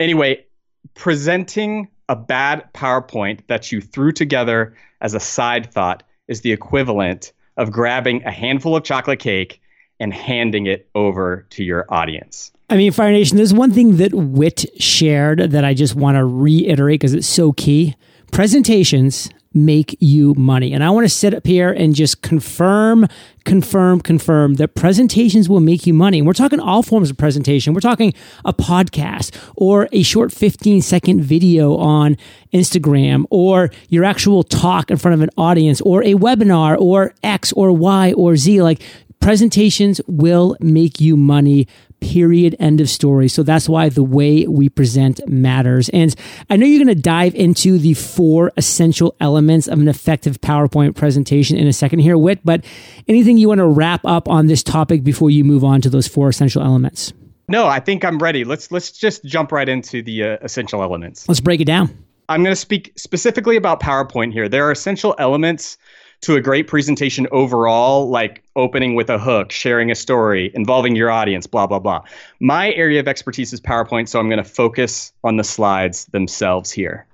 anyway, 0.00 0.46
presenting 0.94 1.88
a 2.08 2.16
bad 2.16 2.72
PowerPoint 2.72 3.46
that 3.48 3.70
you 3.70 3.82
threw 3.82 4.10
together 4.10 4.74
as 5.02 5.12
a 5.12 5.20
side 5.20 5.70
thought 5.70 6.02
is 6.28 6.40
the 6.40 6.52
equivalent 6.52 7.32
of 7.58 7.70
grabbing 7.70 8.24
a 8.24 8.30
handful 8.30 8.74
of 8.74 8.84
chocolate 8.84 9.18
cake 9.18 9.60
and 10.00 10.12
handing 10.12 10.66
it 10.66 10.88
over 10.94 11.46
to 11.50 11.62
your 11.62 11.86
audience. 11.88 12.50
I 12.68 12.76
mean, 12.76 12.92
Fire 12.92 13.12
Nation, 13.12 13.36
there's 13.36 13.54
one 13.54 13.72
thing 13.72 13.96
that 13.98 14.14
Whit 14.14 14.64
shared 14.80 15.50
that 15.50 15.64
I 15.64 15.74
just 15.74 15.94
want 15.94 16.16
to 16.16 16.24
reiterate 16.24 17.00
because 17.00 17.14
it's 17.14 17.26
so 17.26 17.52
key. 17.52 17.96
Presentations 18.32 19.28
make 19.52 19.96
you 19.98 20.34
money. 20.34 20.72
And 20.72 20.84
I 20.84 20.90
want 20.90 21.04
to 21.04 21.08
sit 21.08 21.34
up 21.34 21.44
here 21.44 21.72
and 21.72 21.94
just 21.94 22.22
confirm, 22.22 23.08
confirm, 23.44 24.00
confirm 24.00 24.54
that 24.54 24.76
presentations 24.76 25.48
will 25.48 25.60
make 25.60 25.86
you 25.86 25.94
money. 25.94 26.18
And 26.18 26.26
we're 26.26 26.34
talking 26.34 26.60
all 26.60 26.84
forms 26.84 27.10
of 27.10 27.16
presentation. 27.16 27.74
We're 27.74 27.80
talking 27.80 28.14
a 28.44 28.52
podcast 28.52 29.34
or 29.56 29.88
a 29.90 30.04
short 30.04 30.32
15 30.32 30.82
second 30.82 31.22
video 31.22 31.76
on 31.76 32.16
Instagram 32.52 33.24
or 33.30 33.70
your 33.88 34.04
actual 34.04 34.44
talk 34.44 34.90
in 34.90 34.96
front 34.96 35.14
of 35.14 35.20
an 35.20 35.30
audience 35.36 35.80
or 35.80 36.04
a 36.04 36.14
webinar 36.14 36.78
or 36.78 37.12
X 37.24 37.52
or 37.52 37.72
Y 37.72 38.12
or 38.12 38.36
Z. 38.36 38.62
Like 38.62 38.80
presentations 39.20 40.00
will 40.06 40.56
make 40.60 41.00
you 41.00 41.16
money 41.16 41.68
period 42.00 42.56
end 42.58 42.80
of 42.80 42.88
story. 42.88 43.28
So 43.28 43.42
that's 43.42 43.68
why 43.68 43.88
the 43.88 44.02
way 44.02 44.46
we 44.46 44.68
present 44.68 45.20
matters. 45.28 45.88
And 45.90 46.14
i 46.48 46.56
know 46.56 46.66
you're 46.66 46.82
going 46.82 46.94
to 46.94 47.00
dive 47.00 47.34
into 47.34 47.78
the 47.78 47.94
four 47.94 48.52
essential 48.56 49.14
elements 49.20 49.68
of 49.68 49.78
an 49.78 49.88
effective 49.88 50.40
powerpoint 50.40 50.96
presentation 50.96 51.56
in 51.56 51.66
a 51.66 51.72
second 51.72 52.00
here 52.00 52.16
Whit 52.16 52.40
but 52.44 52.64
anything 53.06 53.36
you 53.36 53.48
want 53.48 53.58
to 53.58 53.66
wrap 53.66 54.00
up 54.04 54.28
on 54.28 54.46
this 54.46 54.62
topic 54.62 55.04
before 55.04 55.30
you 55.30 55.44
move 55.44 55.64
on 55.64 55.80
to 55.82 55.90
those 55.90 56.08
four 56.08 56.28
essential 56.28 56.62
elements? 56.62 57.12
No 57.48 57.66
i 57.66 57.80
think 57.80 58.04
i'm 58.04 58.18
ready. 58.18 58.44
Let's 58.44 58.72
let's 58.72 58.90
just 58.90 59.24
jump 59.24 59.52
right 59.52 59.68
into 59.68 60.02
the 60.02 60.24
uh, 60.24 60.38
essential 60.40 60.82
elements. 60.82 61.28
Let's 61.28 61.40
break 61.40 61.60
it 61.60 61.66
down. 61.66 62.04
I'm 62.30 62.44
going 62.44 62.52
to 62.52 62.60
speak 62.60 62.92
specifically 62.94 63.56
about 63.56 63.80
PowerPoint 63.80 64.32
here. 64.32 64.48
There 64.48 64.64
are 64.64 64.70
essential 64.70 65.16
elements 65.18 65.76
to 66.22 66.36
a 66.36 66.40
great 66.40 66.66
presentation 66.66 67.26
overall, 67.32 68.10
like 68.10 68.42
opening 68.56 68.94
with 68.94 69.08
a 69.08 69.18
hook, 69.18 69.52
sharing 69.52 69.90
a 69.90 69.94
story, 69.94 70.50
involving 70.54 70.94
your 70.94 71.10
audience, 71.10 71.46
blah, 71.46 71.66
blah, 71.66 71.78
blah. 71.78 72.02
My 72.40 72.72
area 72.72 73.00
of 73.00 73.08
expertise 73.08 73.52
is 73.52 73.60
PowerPoint, 73.60 74.08
so 74.08 74.18
I'm 74.18 74.28
going 74.28 74.42
to 74.42 74.44
focus 74.44 75.12
on 75.24 75.36
the 75.36 75.44
slides 75.44 76.06
themselves 76.06 76.70
here. 76.70 77.06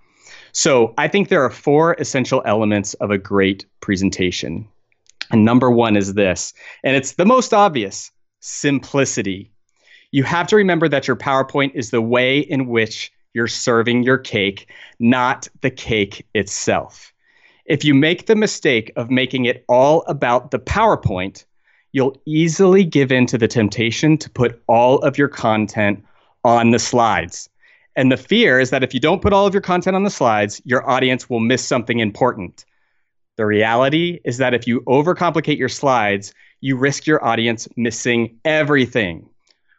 So 0.52 0.94
I 0.98 1.06
think 1.06 1.28
there 1.28 1.44
are 1.44 1.50
four 1.50 1.94
essential 1.94 2.42
elements 2.44 2.94
of 2.94 3.10
a 3.10 3.18
great 3.18 3.66
presentation. 3.80 4.66
And 5.30 5.44
number 5.44 5.70
one 5.70 5.96
is 5.96 6.14
this, 6.14 6.54
and 6.82 6.96
it's 6.96 7.12
the 7.12 7.26
most 7.26 7.52
obvious 7.52 8.10
simplicity. 8.40 9.50
You 10.12 10.22
have 10.22 10.46
to 10.48 10.56
remember 10.56 10.88
that 10.88 11.06
your 11.06 11.16
PowerPoint 11.16 11.74
is 11.74 11.90
the 11.90 12.00
way 12.00 12.38
in 12.38 12.68
which 12.68 13.12
you're 13.34 13.48
serving 13.48 14.02
your 14.02 14.18
cake, 14.18 14.70
not 14.98 15.48
the 15.60 15.70
cake 15.70 16.26
itself. 16.32 17.12
If 17.66 17.84
you 17.84 17.94
make 17.94 18.26
the 18.26 18.36
mistake 18.36 18.92
of 18.96 19.10
making 19.10 19.44
it 19.44 19.64
all 19.68 20.04
about 20.06 20.52
the 20.52 20.58
PowerPoint, 20.58 21.44
you'll 21.92 22.16
easily 22.24 22.84
give 22.84 23.10
in 23.10 23.26
to 23.26 23.38
the 23.38 23.48
temptation 23.48 24.16
to 24.18 24.30
put 24.30 24.62
all 24.68 24.98
of 24.98 25.18
your 25.18 25.28
content 25.28 26.04
on 26.44 26.70
the 26.70 26.78
slides. 26.78 27.48
And 27.96 28.12
the 28.12 28.16
fear 28.16 28.60
is 28.60 28.70
that 28.70 28.84
if 28.84 28.94
you 28.94 29.00
don't 29.00 29.22
put 29.22 29.32
all 29.32 29.46
of 29.46 29.54
your 29.54 29.62
content 29.62 29.96
on 29.96 30.04
the 30.04 30.10
slides, 30.10 30.62
your 30.64 30.88
audience 30.88 31.28
will 31.28 31.40
miss 31.40 31.64
something 31.64 31.98
important. 31.98 32.64
The 33.36 33.46
reality 33.46 34.20
is 34.24 34.36
that 34.36 34.54
if 34.54 34.66
you 34.66 34.82
overcomplicate 34.82 35.58
your 35.58 35.68
slides, 35.68 36.32
you 36.60 36.76
risk 36.76 37.06
your 37.06 37.24
audience 37.24 37.66
missing 37.76 38.38
everything. 38.44 39.28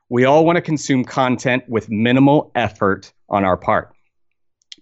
We 0.10 0.26
all 0.26 0.46
want 0.46 0.58
to 0.58 0.62
consume 0.62 1.06
content 1.06 1.64
with 1.70 1.90
minimal 1.90 2.52
effort 2.56 3.14
on 3.30 3.46
our 3.46 3.58
part. 3.58 3.94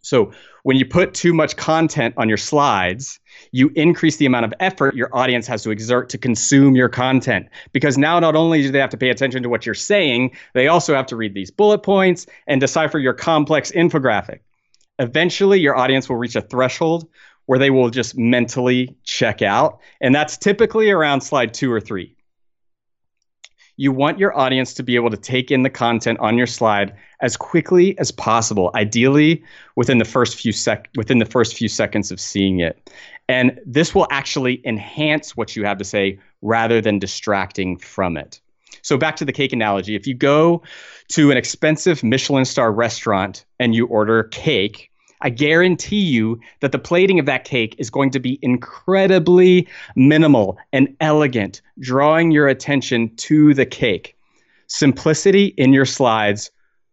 So 0.02 0.32
when 0.66 0.78
you 0.78 0.86
put 0.86 1.14
too 1.14 1.32
much 1.32 1.56
content 1.58 2.16
on 2.18 2.28
your 2.28 2.40
slides, 2.40 3.20
you 3.52 3.72
increase 3.76 4.18
the 4.18 4.26
amount 4.26 4.46
of 4.46 4.54
effort 4.60 4.96
your 4.96 5.16
audience 5.16 5.46
has 5.46 5.62
to 5.62 5.70
exert 5.70 6.10
to 6.10 6.18
consume 6.18 6.76
your 6.76 6.90
content. 6.90 7.48
Because 7.72 8.00
now 8.00 8.20
not 8.20 8.36
only 8.36 8.64
do 8.64 8.72
they 8.72 8.80
have 8.80 8.90
to 8.90 8.98
pay 8.98 9.12
attention 9.12 9.44
to 9.44 9.50
what 9.50 9.64
you're 9.64 9.76
saying, 9.76 10.36
they 10.56 10.68
also 10.68 10.96
have 10.96 11.06
to 11.06 11.16
read 11.16 11.36
these 11.36 11.52
bullet 11.52 11.84
points 11.84 12.26
and 12.48 12.60
decipher 12.60 12.98
your 12.98 13.14
complex 13.14 13.72
infographic. 13.74 14.40
Eventually, 14.98 15.60
your 15.60 15.78
audience 15.78 16.10
will 16.10 16.16
reach 16.16 16.36
a 16.36 16.42
threshold 16.42 17.08
where 17.46 17.60
they 17.60 17.70
will 17.70 17.92
just 17.92 18.18
mentally 18.18 18.98
check 19.04 19.44
out. 19.44 19.80
And 20.02 20.16
that's 20.16 20.36
typically 20.36 20.90
around 20.90 21.22
slide 21.22 21.54
two 21.54 21.72
or 21.72 21.80
three 21.80 22.15
you 23.78 23.92
want 23.92 24.20
your 24.20 24.38
audience 24.38 24.74
to 24.76 24.84
be 24.84 24.96
able 24.96 25.10
to 25.10 25.18
take 25.18 25.52
in 25.52 25.64
the 25.64 25.70
content 25.70 26.20
on 26.20 26.38
your 26.38 26.48
slide 26.48 26.96
as 27.22 27.36
quickly 27.36 27.98
as 28.00 28.12
possible 28.12 28.72
ideally 28.76 29.44
within 29.76 29.98
the 29.98 30.06
first 30.06 30.38
few 30.38 30.52
sec 30.52 30.90
within 30.96 31.20
the 31.20 31.26
first 31.26 31.56
few 31.56 31.68
seconds 31.68 32.12
of 32.12 32.20
seeing 32.20 32.60
it. 32.60 32.90
And 33.28 33.60
this 33.66 33.96
will 33.96 34.08
actually 34.12 34.62
enhance 34.66 35.36
what 35.36 35.56
you 35.56 35.66
have 35.66 35.78
to 35.80 35.84
say 35.84 36.20
rather 36.42 36.80
than 36.80 37.00
distracting 37.00 37.78
from 37.78 38.18
it. 38.18 38.40
So 38.82 38.98
back 38.98 39.16
to 39.18 39.26
the 39.26 39.34
cake 39.34 39.52
analogy. 39.52 39.96
If 39.96 40.06
you 40.06 40.14
go 40.14 40.62
to 41.10 41.32
an 41.32 41.38
expensive 41.38 42.04
michelin 42.04 42.46
star 42.46 42.72
restaurant 42.72 43.46
and 43.60 43.74
you 43.74 43.88
order 43.88 44.24
cake 44.26 44.92
I 45.22 45.30
guarantee 45.30 46.02
you 46.02 46.40
that 46.60 46.72
the 46.72 46.80
plating 46.80 47.20
of 47.20 47.26
that 47.26 47.46
cake 47.46 47.76
is 47.78 47.90
going 47.90 48.12
to 48.12 48.20
be 48.20 48.40
incredibly 48.42 49.68
minimal 49.96 50.58
and 50.74 50.96
elegant, 51.00 51.62
drawing 51.80 52.32
your 52.32 52.48
attention 52.48 53.16
to 53.18 53.54
the 53.54 53.66
cake. 53.66 54.18
Simplicity 54.68 55.48
in 55.58 55.74
your 55.74 55.86
slides 55.86 56.52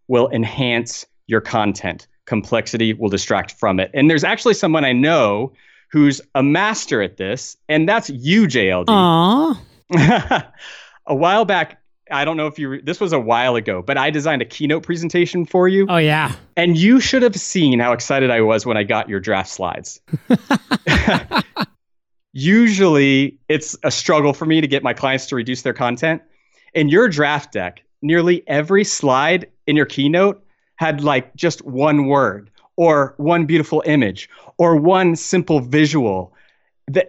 will 0.09 0.29
enhance 0.31 1.07
your 1.27 1.41
content. 1.41 2.07
Complexity 2.27 2.93
will 2.95 3.09
distract 3.09 3.53
from 3.53 3.81
it. 3.81 3.91
And 3.95 4.09
there's 4.09 4.25
actually 4.25 4.55
someone 4.55 4.85
I 4.85 4.93
know 4.93 5.53
who's 5.91 6.21
a 6.35 6.43
master 6.43 7.03
at 7.03 7.19
this, 7.19 7.57
and 7.69 7.89
that's 7.89 8.09
you, 8.09 8.47
JLD. 8.47 8.87
Aww. 8.87 9.59
a 11.07 11.15
while 11.15 11.45
back, 11.45 11.82
I 12.11 12.25
don't 12.25 12.37
know 12.37 12.47
if 12.47 12.59
you, 12.59 12.83
this 12.83 13.01
was 13.01 13.13
a 13.13 13.21
while 13.21 13.57
ago, 13.57 13.83
but 13.83 13.97
I 13.97 14.11
designed 14.11 14.43
a 14.43 14.45
keynote 14.45 14.83
presentation 14.83 15.45
for 15.45 15.69
you. 15.69 15.87
Oh, 15.89 15.99
yeah. 15.99 16.35
And 16.57 16.77
you 16.77 17.01
should 17.01 17.23
have 17.23 17.37
seen 17.37 17.79
how 17.79 17.93
excited 17.93 18.31
I 18.31 18.41
was 18.41 18.67
when 18.67 18.77
I 18.77 18.83
got 18.83 19.09
your 19.09 19.21
draft 19.21 19.51
slides. 19.51 20.01
Usually, 22.33 23.39
it's 23.49 23.77
a 23.85 23.91
struggle 23.91 24.33
for 24.33 24.47
me 24.47 24.61
to 24.61 24.67
get 24.67 24.83
my 24.83 24.95
clients 24.95 25.27
to 25.27 25.37
reduce 25.37 25.63
their 25.63 25.75
content. 25.75 26.23
In 26.75 26.89
your 26.89 27.09
draft 27.09 27.53
deck, 27.53 27.83
nearly 28.01 28.43
every 28.49 28.85
slide 28.85 29.49
in 29.67 29.77
your 29.77 29.87
keynote 29.87 30.43
had 30.77 31.05
like 31.05 31.35
just 31.37 31.65
one 31.65 32.07
word 32.07 32.51
or 32.77 33.15
one 33.19 33.47
beautiful 33.47 33.83
image 33.87 34.29
or 34.59 34.77
one 34.77 35.15
simple 35.15 35.61
visual. 35.61 36.35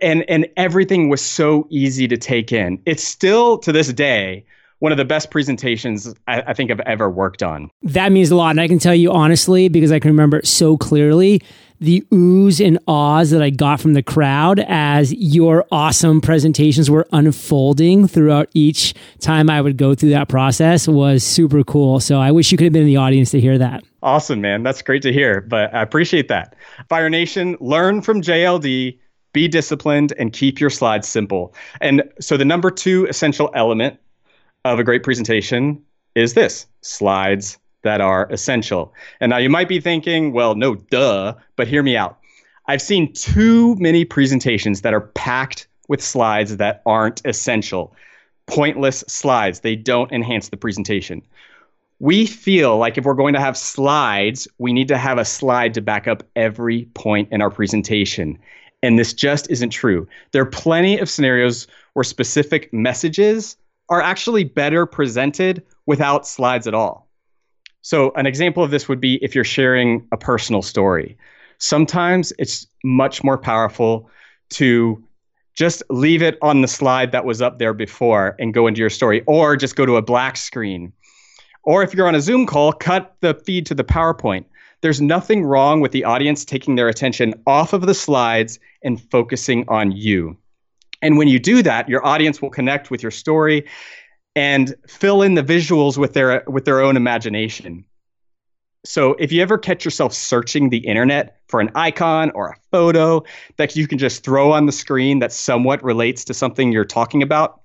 And, 0.02 0.24
and 0.30 0.48
everything 0.56 1.10
was 1.10 1.22
so 1.22 1.66
easy 1.70 2.08
to 2.08 2.18
take 2.18 2.52
in. 2.52 2.82
It's 2.86 3.04
still 3.04 3.58
to 3.60 3.72
this 3.72 3.92
day 3.92 4.46
one 4.84 4.92
of 4.92 4.98
the 4.98 5.06
best 5.06 5.32
presentations 5.32 6.14
I, 6.28 6.42
I, 6.42 6.54
think 6.54 6.70
I've 6.70 6.82
ever 6.82 7.10
worked 7.10 7.42
on. 7.42 7.72
That 7.84 8.12
means 8.12 8.32
a 8.32 8.36
lot. 8.36 8.50
And 8.50 8.60
I 8.60 8.68
can 8.68 8.80
tell 8.80 8.94
you 8.94 9.14
honestly, 9.14 9.70
because 9.70 9.94
I 9.94 10.00
can 10.00 10.12
remember 10.12 10.40
it 10.40 10.46
so 10.46 10.76
clearly, 10.76 11.42
the 11.80 12.02
oohs 12.12 12.60
and 12.60 12.78
ahs 12.86 13.30
that 13.30 13.42
I 13.42 13.50
got 13.50 13.80
from 13.80 13.94
the 13.94 14.04
crowd 14.04 14.60
as 14.68 15.14
your 15.14 15.66
awesome 15.72 16.20
presentations 16.20 16.92
were 16.92 17.08
unfolding 17.14 18.10
throughout 18.10 18.50
each 18.54 18.94
time 19.22 19.50
I 19.50 19.62
would 19.62 19.78
go 19.78 19.96
through 19.96 20.10
that 20.10 20.28
process 20.28 20.86
was 20.86 21.24
super 21.24 21.64
cool. 21.64 22.02
So 22.02 22.20
I 22.20 22.32
wish 22.32 22.52
you 22.52 22.58
could 22.58 22.66
have 22.66 22.74
been 22.74 22.82
in 22.82 22.88
the 22.90 22.98
audience 22.98 23.32
to 23.32 23.40
hear 23.40 23.58
that. 23.58 23.86
Awesome, 24.02 24.42
man. 24.42 24.64
That's 24.64 24.82
great 24.82 25.04
to 25.04 25.14
hear. 25.14 25.40
But 25.40 25.74
I 25.74 25.82
appreciate 25.82 26.28
that. 26.28 26.58
Fire 26.90 27.10
Nation, 27.10 27.56
learn 27.62 28.02
from 28.02 28.22
JLD 28.22 29.00
be 29.34 29.48
disciplined 29.48 30.14
and 30.18 30.32
keep 30.32 30.60
your 30.60 30.70
slides 30.70 31.08
simple. 31.08 31.54
And 31.82 32.04
so 32.20 32.38
the 32.38 32.46
number 32.46 32.70
two 32.70 33.06
essential 33.08 33.50
element 33.56 34.00
of 34.66 34.80
a 34.80 34.84
great 34.84 35.04
presentation 35.04 35.84
is 36.16 36.34
this 36.34 36.68
slides 36.82 37.58
that 37.84 38.02
are 38.02 38.28
essential. 38.32 38.94
And 39.20 39.30
now 39.30 39.38
you 39.38 39.50
might 39.50 39.68
be 39.68 39.80
thinking, 39.80 40.32
well, 40.32 40.56
no, 40.56 40.76
duh, 40.76 41.36
but 41.56 41.68
hear 41.68 41.84
me 41.84 41.98
out. 41.98 42.18
I've 42.68 42.82
seen 42.82 43.12
too 43.14 43.76
many 43.76 44.06
presentations 44.06 44.82
that 44.82 44.94
are 44.94 45.02
packed 45.02 45.68
with 45.90 46.02
slides 46.02 46.58
that 46.58 46.82
aren't 46.86 47.22
essential, 47.26 47.94
pointless 48.46 49.04
slides. 49.08 49.60
They 49.60 49.76
don't 49.76 50.12
enhance 50.14 50.48
the 50.48 50.58
presentation. 50.58 51.22
We 52.00 52.26
feel 52.26 52.78
like 52.78 52.98
if 52.98 53.04
we're 53.04 53.14
going 53.14 53.34
to 53.34 53.40
have 53.40 53.58
slides, 53.58 54.48
we 54.58 54.72
need 54.72 54.88
to 54.88 54.98
have 54.98 55.18
a 55.18 55.26
slide 55.26 55.74
to 55.74 55.82
back 55.82 56.08
up 56.08 56.24
every 56.36 56.86
point 56.94 57.30
in 57.32 57.42
our 57.42 57.50
presentation. 57.50 58.40
And 58.82 58.98
this 58.98 59.14
just 59.14 59.50
isn't 59.50 59.70
true. 59.70 60.08
There 60.32 60.42
are 60.42 60.46
plenty 60.46 61.00
of 61.00 61.10
scenarios 61.10 61.68
where 61.94 62.04
specific 62.04 62.72
messages 62.74 63.58
are 63.90 64.02
actually 64.02 64.44
better 64.44 64.86
presented 64.86 65.64
without 65.86 66.28
slides 66.28 66.68
at 66.68 66.74
all. 66.74 67.08
So, 67.82 68.12
an 68.16 68.26
example 68.26 68.64
of 68.64 68.72
this 68.72 68.88
would 68.88 69.02
be 69.02 69.16
if 69.22 69.36
you're 69.36 69.44
sharing 69.44 70.08
a 70.12 70.18
personal 70.18 70.62
story. 70.62 71.18
Sometimes 71.58 72.32
it's 72.40 72.66
much 72.84 73.24
more 73.24 73.38
powerful 73.38 74.10
to 74.52 75.04
just 75.54 75.84
leave 75.90 76.22
it 76.22 76.38
on 76.42 76.62
the 76.62 76.68
slide 76.68 77.12
that 77.12 77.26
was 77.26 77.42
up 77.42 77.60
there 77.60 77.74
before 77.74 78.36
and 78.40 78.54
go 78.54 78.68
into 78.68 78.80
your 78.80 78.90
story, 78.90 79.22
or 79.28 79.56
just 79.56 79.76
go 79.76 79.86
to 79.86 79.98
a 79.98 80.02
black 80.02 80.38
screen. 80.38 80.94
Or 81.64 81.84
if 81.84 81.94
you're 81.94 82.08
on 82.08 82.16
a 82.16 82.22
Zoom 82.22 82.46
call, 82.46 82.74
cut 82.74 83.16
the 83.22 83.34
feed 83.46 83.66
to 83.68 83.76
the 83.76 83.84
PowerPoint. 83.84 84.46
There's 84.82 85.00
nothing 85.00 85.44
wrong 85.44 85.80
with 85.80 85.92
the 85.92 86.04
audience 86.04 86.44
taking 86.44 86.76
their 86.76 86.90
attention 86.90 87.34
off 87.48 87.72
of 87.74 87.86
the 87.86 87.94
slides 87.94 88.60
and 88.84 89.02
focusing 89.12 89.64
on 89.68 89.92
you. 89.92 90.38
And 91.04 91.18
when 91.18 91.28
you 91.28 91.38
do 91.38 91.62
that, 91.62 91.88
your 91.90 92.04
audience 92.06 92.42
will 92.42 92.50
connect 92.50 92.90
with 92.90 93.04
your 93.04 93.12
story 93.12 93.68
and 94.36 94.74
fill 94.88 95.22
in 95.22 95.36
the 95.36 95.44
visuals 95.44 95.98
with 95.98 96.14
their 96.14 96.44
with 96.48 96.66
their 96.66 96.82
own 96.82 96.98
imagination. 96.98 97.86
So 98.86 99.14
if 99.20 99.32
you 99.32 99.42
ever 99.42 99.58
catch 99.58 99.86
yourself 99.86 100.14
searching 100.14 100.70
the 100.70 100.80
internet 100.80 101.38
for 101.48 101.62
an 101.62 101.72
icon 101.76 102.32
or 102.32 102.50
a 102.50 102.56
photo 102.72 103.24
that 103.58 103.76
you 103.76 103.88
can 103.88 103.98
just 103.98 104.24
throw 104.24 104.52
on 104.52 104.66
the 104.66 104.72
screen 104.72 105.20
that 105.20 105.32
somewhat 105.32 105.84
relates 105.84 106.26
to 106.26 106.34
something 106.34 106.72
you're 106.72 106.84
talking 106.84 107.22
about, 107.22 107.62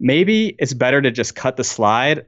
maybe 0.00 0.56
it's 0.58 0.74
better 0.74 1.00
to 1.00 1.10
just 1.10 1.36
cut 1.36 1.56
the 1.56 1.64
slide 1.64 2.26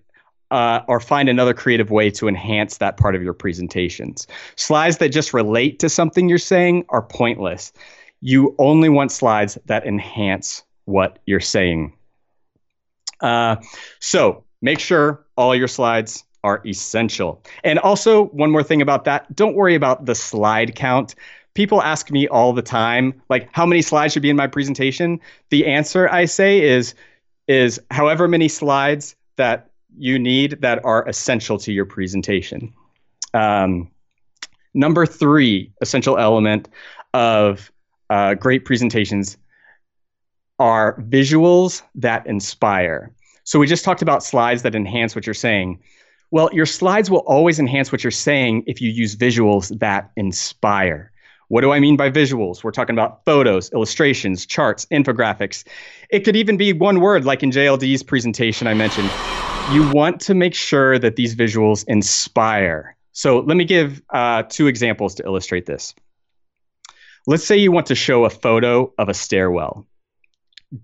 uh, 0.51 0.81
or 0.89 1.01
find 1.01 1.29
another 1.29 1.53
creative 1.53 1.91
way 1.91 2.11
to 2.11 2.29
enhance 2.29 2.79
that 2.79 2.97
part 2.97 3.15
of 3.15 3.23
your 3.23 3.35
presentations. 3.35 4.27
Slides 4.57 4.99
that 4.99 5.09
just 5.09 5.35
relate 5.35 5.79
to 5.81 5.89
something 5.89 6.29
you're 6.29 6.39
saying 6.39 6.85
are 6.91 7.03
pointless 7.03 7.73
you 8.25 8.55
only 8.59 8.89
want 8.89 9.13
slides 9.13 9.59
that 9.67 9.87
enhance 9.87 10.63
what 10.87 11.19
you're 11.27 11.41
saying. 11.41 11.93
Uh, 13.21 13.57
so 14.01 14.43
make 14.63 14.79
sure 14.79 15.27
all 15.37 15.55
your 15.55 15.69
slides 15.69 16.25
are 16.43 16.63
essential. 16.67 17.43
And 17.65 17.79
also, 17.81 18.25
one 18.29 18.51
more 18.51 18.63
thing 18.63 18.81
about 18.81 19.05
that 19.05 19.37
don't 19.37 19.55
worry 19.55 19.75
about 19.75 20.07
the 20.07 20.15
slide 20.15 20.75
count. 20.75 21.15
People 21.53 21.83
ask 21.83 22.11
me 22.11 22.27
all 22.29 22.55
the 22.55 22.63
time, 22.63 23.21
like, 23.29 23.51
how 23.53 23.67
many 23.67 23.83
slides 23.83 24.15
should 24.15 24.23
be 24.23 24.31
in 24.31 24.37
my 24.37 24.47
presentation? 24.47 25.21
The 25.51 25.67
answer 25.67 26.09
I 26.09 26.25
say 26.25 26.63
is, 26.63 26.95
is 27.47 27.79
however 27.91 28.27
many 28.27 28.49
slides 28.49 29.17
that 29.37 29.71
you 29.99 30.19
need 30.19 30.63
that 30.63 30.83
are 30.83 31.07
essential 31.07 31.59
to 31.59 31.73
your 31.73 31.85
presentation. 31.85 32.73
Um, 33.35 33.91
Number 34.75 35.07
three 35.07 35.73
essential 35.81 36.19
element 36.19 36.69
of 37.13 37.71
uh, 38.11 38.35
great 38.35 38.65
presentations 38.65 39.37
are 40.59 41.01
visuals 41.03 41.83
that 41.95 42.27
inspire. 42.27 43.13
So 43.45 43.59
we 43.59 43.67
just 43.67 43.85
talked 43.85 44.03
about 44.03 44.23
slides 44.23 44.63
that 44.63 44.75
enhance 44.75 45.15
what 45.15 45.27
you're 45.27 45.35
saying. 45.35 45.81
Well, 46.31 46.49
your 46.53 46.67
slides 46.67 47.11
will 47.11 47.25
always 47.27 47.59
enhance 47.59 47.93
what 47.93 48.03
you're 48.03 48.11
saying 48.11 48.65
if 48.67 48.81
you 48.81 48.91
use 48.91 49.17
visuals 49.17 49.79
that 49.79 50.11
inspire. 50.17 51.13
What 51.49 51.61
do 51.61 51.73
I 51.73 51.79
mean 51.79 51.97
by 51.97 52.11
visuals? 52.11 52.65
We're 52.65 52.71
talking 52.71 52.95
about 52.95 53.25
photos, 53.25 53.71
illustrations, 53.73 54.47
charts, 54.47 54.87
infographics. 54.87 55.65
It 56.11 56.21
could 56.21 56.37
even 56.37 56.57
be 56.57 56.73
one 56.73 57.01
word, 57.01 57.25
like 57.25 57.43
in 57.43 57.51
JLD's 57.51 58.03
presentation 58.03 58.67
I 58.67 58.75
mentioned. 58.75 59.11
You 59.75 59.91
want 59.93 60.21
to 60.23 60.35
make 60.35 60.55
sure 60.55 60.99
that 60.99 61.17
these 61.17 61.35
visuals 61.35 61.85
inspire. 61.87 62.97
So 63.13 63.41
let 63.41 63.57
me 63.57 63.65
give 63.65 64.03
uh, 64.11 64.45
two 64.49 64.67
examples 64.67 65.15
to 65.17 65.25
illustrate 65.25 65.67
this. 65.67 65.95
Let's 67.27 67.45
say 67.45 67.57
you 67.57 67.73
want 67.73 67.87
to 67.87 67.95
show 67.95 68.25
a 68.25 68.31
photo 68.31 68.93
of 68.99 69.09
a 69.09 69.15
stairwell. 69.15 69.87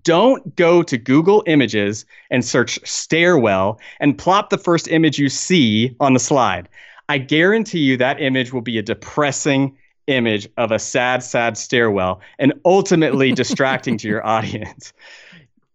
Don't 0.03 0.55
go 0.55 0.81
to 0.81 0.97
Google 0.97 1.43
Images 1.45 2.05
and 2.31 2.43
search 2.43 2.79
stairwell 2.83 3.79
and 3.99 4.17
plop 4.17 4.49
the 4.49 4.57
first 4.57 4.87
image 4.87 5.19
you 5.19 5.29
see 5.29 5.95
on 5.99 6.13
the 6.13 6.19
slide. 6.19 6.67
I 7.09 7.17
guarantee 7.17 7.79
you 7.79 7.97
that 7.97 8.21
image 8.21 8.53
will 8.53 8.61
be 8.61 8.77
a 8.77 8.81
depressing 8.81 9.77
image 10.07 10.47
of 10.57 10.71
a 10.71 10.79
sad, 10.79 11.23
sad 11.23 11.57
stairwell 11.57 12.21
and 12.39 12.53
ultimately 12.65 13.31
distracting 13.33 13.97
to 13.97 14.07
your 14.07 14.25
audience. 14.25 14.93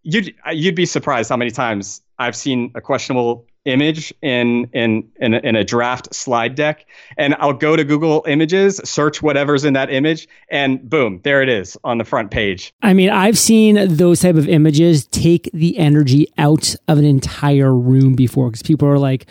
You'd 0.03 0.35
you'd 0.53 0.75
be 0.75 0.87
surprised 0.87 1.29
how 1.29 1.37
many 1.37 1.51
times 1.51 2.01
I've 2.19 2.37
seen 2.37 2.73
a 2.75 2.81
questionable 2.81 3.47
image 3.67 4.15
in 4.23 4.69
in 4.73 5.09
in 5.17 5.35
a, 5.35 5.39
in 5.39 5.57
a 5.57 5.65
draft 5.65 6.15
slide 6.15 6.55
deck 6.55 6.87
and 7.19 7.35
I'll 7.39 7.53
go 7.53 7.77
to 7.77 7.85
Google 7.85 8.25
Images, 8.27 8.81
search 8.85 9.23
whatever's 9.23 9.65
in 9.65 9.75
that 9.75 9.93
image 9.93 10.29
and 10.51 10.89
boom, 10.89 11.21
there 11.25 11.43
it 11.43 11.49
is 11.49 11.77
on 11.85 11.99
the 11.99 12.05
front 12.05 12.31
page. 12.31 12.73
I 12.83 12.95
mean, 12.95 13.11
I've 13.11 13.39
seen 13.39 13.97
those 13.97 14.21
type 14.21 14.37
of 14.37 14.49
images 14.49 15.07
take 15.07 15.51
the 15.53 15.77
energy 15.79 16.33
out 16.39 16.75
of 16.89 16.99
an 16.99 17.05
entire 17.05 17.75
room 17.75 18.15
before 18.15 18.51
cuz 18.51 18.63
people 18.63 18.89
are 18.89 18.99
like 18.99 19.27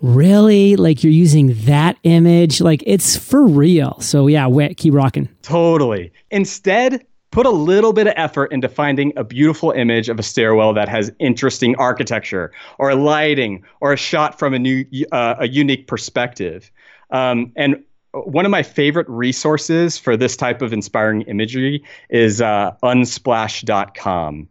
really? 0.00 0.76
Like 0.76 1.02
you're 1.02 1.12
using 1.12 1.54
that 1.64 1.96
image? 2.04 2.60
Like 2.60 2.84
it's 2.86 3.16
for 3.16 3.44
real. 3.46 3.98
So 4.00 4.26
yeah 4.26 4.46
Whit 4.46 4.76
keep 4.76 4.94
rocking. 4.94 5.28
Totally. 5.42 6.12
Instead 6.30 7.04
put 7.38 7.46
a 7.46 7.50
little 7.50 7.92
bit 7.92 8.08
of 8.08 8.14
effort 8.16 8.50
into 8.50 8.68
finding 8.68 9.12
a 9.16 9.22
beautiful 9.22 9.70
image 9.70 10.08
of 10.08 10.18
a 10.18 10.24
stairwell 10.24 10.74
that 10.74 10.88
has 10.88 11.08
interesting 11.20 11.76
architecture 11.76 12.50
or 12.78 12.96
lighting 12.96 13.62
or 13.80 13.92
a 13.92 13.96
shot 13.96 14.36
from 14.36 14.54
a 14.54 14.58
new 14.58 14.84
uh, 15.12 15.36
a 15.38 15.46
unique 15.46 15.86
perspective. 15.86 16.72
Um, 17.12 17.52
and 17.54 17.80
one 18.10 18.44
of 18.44 18.50
my 18.50 18.64
favorite 18.64 19.08
resources 19.08 19.96
for 19.96 20.16
this 20.16 20.36
type 20.36 20.62
of 20.62 20.72
inspiring 20.72 21.22
imagery 21.22 21.84
is 22.10 22.40
uh, 22.40 22.72
unsplash.com 22.82 24.48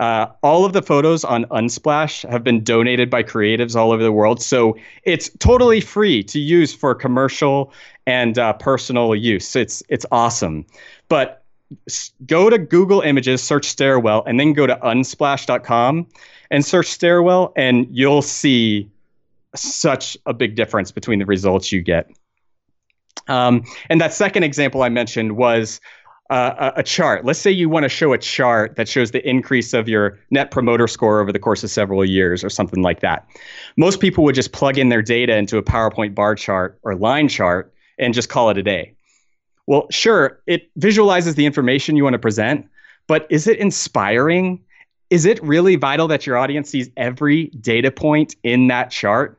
uh, 0.00 0.26
all 0.42 0.64
of 0.64 0.72
the 0.72 0.82
photos 0.82 1.24
on 1.24 1.44
Unsplash 1.46 2.28
have 2.28 2.42
been 2.42 2.64
donated 2.64 3.10
by 3.10 3.22
creatives 3.22 3.76
all 3.76 3.92
over 3.92 4.02
the 4.02 4.12
world, 4.12 4.42
so 4.42 4.76
it's 5.04 5.28
totally 5.38 5.80
free 5.80 6.22
to 6.24 6.40
use 6.40 6.74
for 6.74 6.94
commercial 6.94 7.72
and 8.06 8.38
uh, 8.38 8.54
personal 8.54 9.14
use. 9.14 9.54
It's 9.54 9.82
it's 9.88 10.06
awesome, 10.10 10.64
but 11.08 11.41
go 12.26 12.50
to 12.50 12.58
Google 12.58 13.00
Images, 13.00 13.42
search 13.42 13.66
stairwell, 13.66 14.24
and 14.26 14.38
then 14.38 14.52
go 14.52 14.66
to 14.66 14.76
unsplash.com 14.76 16.06
and 16.50 16.64
search 16.64 16.86
stairwell, 16.86 17.52
and 17.56 17.86
you'll 17.90 18.22
see 18.22 18.90
such 19.54 20.16
a 20.26 20.34
big 20.34 20.54
difference 20.54 20.90
between 20.90 21.18
the 21.18 21.26
results 21.26 21.72
you 21.72 21.82
get. 21.82 22.10
Um, 23.28 23.64
and 23.88 24.00
that 24.00 24.12
second 24.12 24.42
example 24.42 24.82
I 24.82 24.88
mentioned 24.88 25.36
was 25.36 25.80
uh, 26.30 26.72
a 26.76 26.82
chart. 26.82 27.26
Let's 27.26 27.38
say 27.38 27.50
you 27.50 27.68
want 27.68 27.82
to 27.84 27.90
show 27.90 28.14
a 28.14 28.18
chart 28.18 28.76
that 28.76 28.88
shows 28.88 29.10
the 29.10 29.26
increase 29.28 29.74
of 29.74 29.86
your 29.88 30.18
net 30.30 30.50
promoter 30.50 30.88
score 30.88 31.20
over 31.20 31.30
the 31.30 31.38
course 31.38 31.62
of 31.62 31.70
several 31.70 32.04
years 32.04 32.42
or 32.42 32.48
something 32.48 32.82
like 32.82 33.00
that. 33.00 33.26
Most 33.76 34.00
people 34.00 34.24
would 34.24 34.34
just 34.34 34.52
plug 34.52 34.78
in 34.78 34.88
their 34.88 35.02
data 35.02 35.36
into 35.36 35.58
a 35.58 35.62
PowerPoint 35.62 36.14
bar 36.14 36.34
chart 36.34 36.78
or 36.84 36.94
line 36.94 37.28
chart 37.28 37.72
and 37.98 38.14
just 38.14 38.30
call 38.30 38.48
it 38.48 38.56
a 38.56 38.62
day. 38.62 38.94
Well, 39.66 39.86
sure, 39.90 40.40
it 40.46 40.70
visualizes 40.76 41.34
the 41.34 41.46
information 41.46 41.96
you 41.96 42.04
want 42.04 42.14
to 42.14 42.18
present, 42.18 42.68
but 43.06 43.26
is 43.30 43.46
it 43.46 43.58
inspiring? 43.58 44.60
Is 45.10 45.24
it 45.24 45.42
really 45.42 45.76
vital 45.76 46.08
that 46.08 46.26
your 46.26 46.36
audience 46.36 46.70
sees 46.70 46.90
every 46.96 47.46
data 47.60 47.90
point 47.90 48.34
in 48.42 48.66
that 48.68 48.90
chart? 48.90 49.38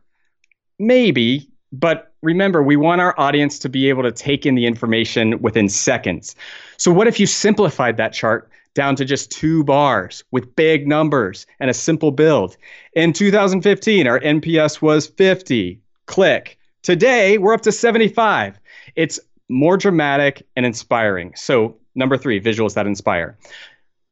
Maybe, 0.79 1.49
but 1.71 2.13
remember, 2.21 2.63
we 2.63 2.75
want 2.75 3.01
our 3.01 3.19
audience 3.19 3.59
to 3.59 3.69
be 3.69 3.89
able 3.89 4.03
to 4.03 4.12
take 4.12 4.45
in 4.45 4.55
the 4.55 4.65
information 4.65 5.41
within 5.41 5.67
seconds. 5.69 6.36
So, 6.77 6.91
what 6.91 7.07
if 7.07 7.19
you 7.19 7.25
simplified 7.25 7.97
that 7.97 8.13
chart 8.13 8.49
down 8.75 8.95
to 8.95 9.05
just 9.05 9.29
two 9.29 9.63
bars 9.63 10.23
with 10.31 10.55
big 10.55 10.88
numbers 10.88 11.45
and 11.59 11.69
a 11.69 11.73
simple 11.73 12.12
build? 12.12 12.55
In 12.93 13.13
2015, 13.13 14.07
our 14.07 14.19
NPS 14.19 14.81
was 14.81 15.07
50. 15.07 15.79
Click. 16.05 16.57
Today, 16.81 17.38
we're 17.38 17.53
up 17.53 17.62
to 17.62 17.71
75. 17.71 18.59
It's 18.95 19.19
more 19.49 19.77
dramatic 19.77 20.45
and 20.56 20.65
inspiring. 20.65 21.34
So, 21.36 21.77
number 21.95 22.17
three, 22.17 22.39
visuals 22.41 22.73
that 22.73 22.88
inspire. 22.88 23.38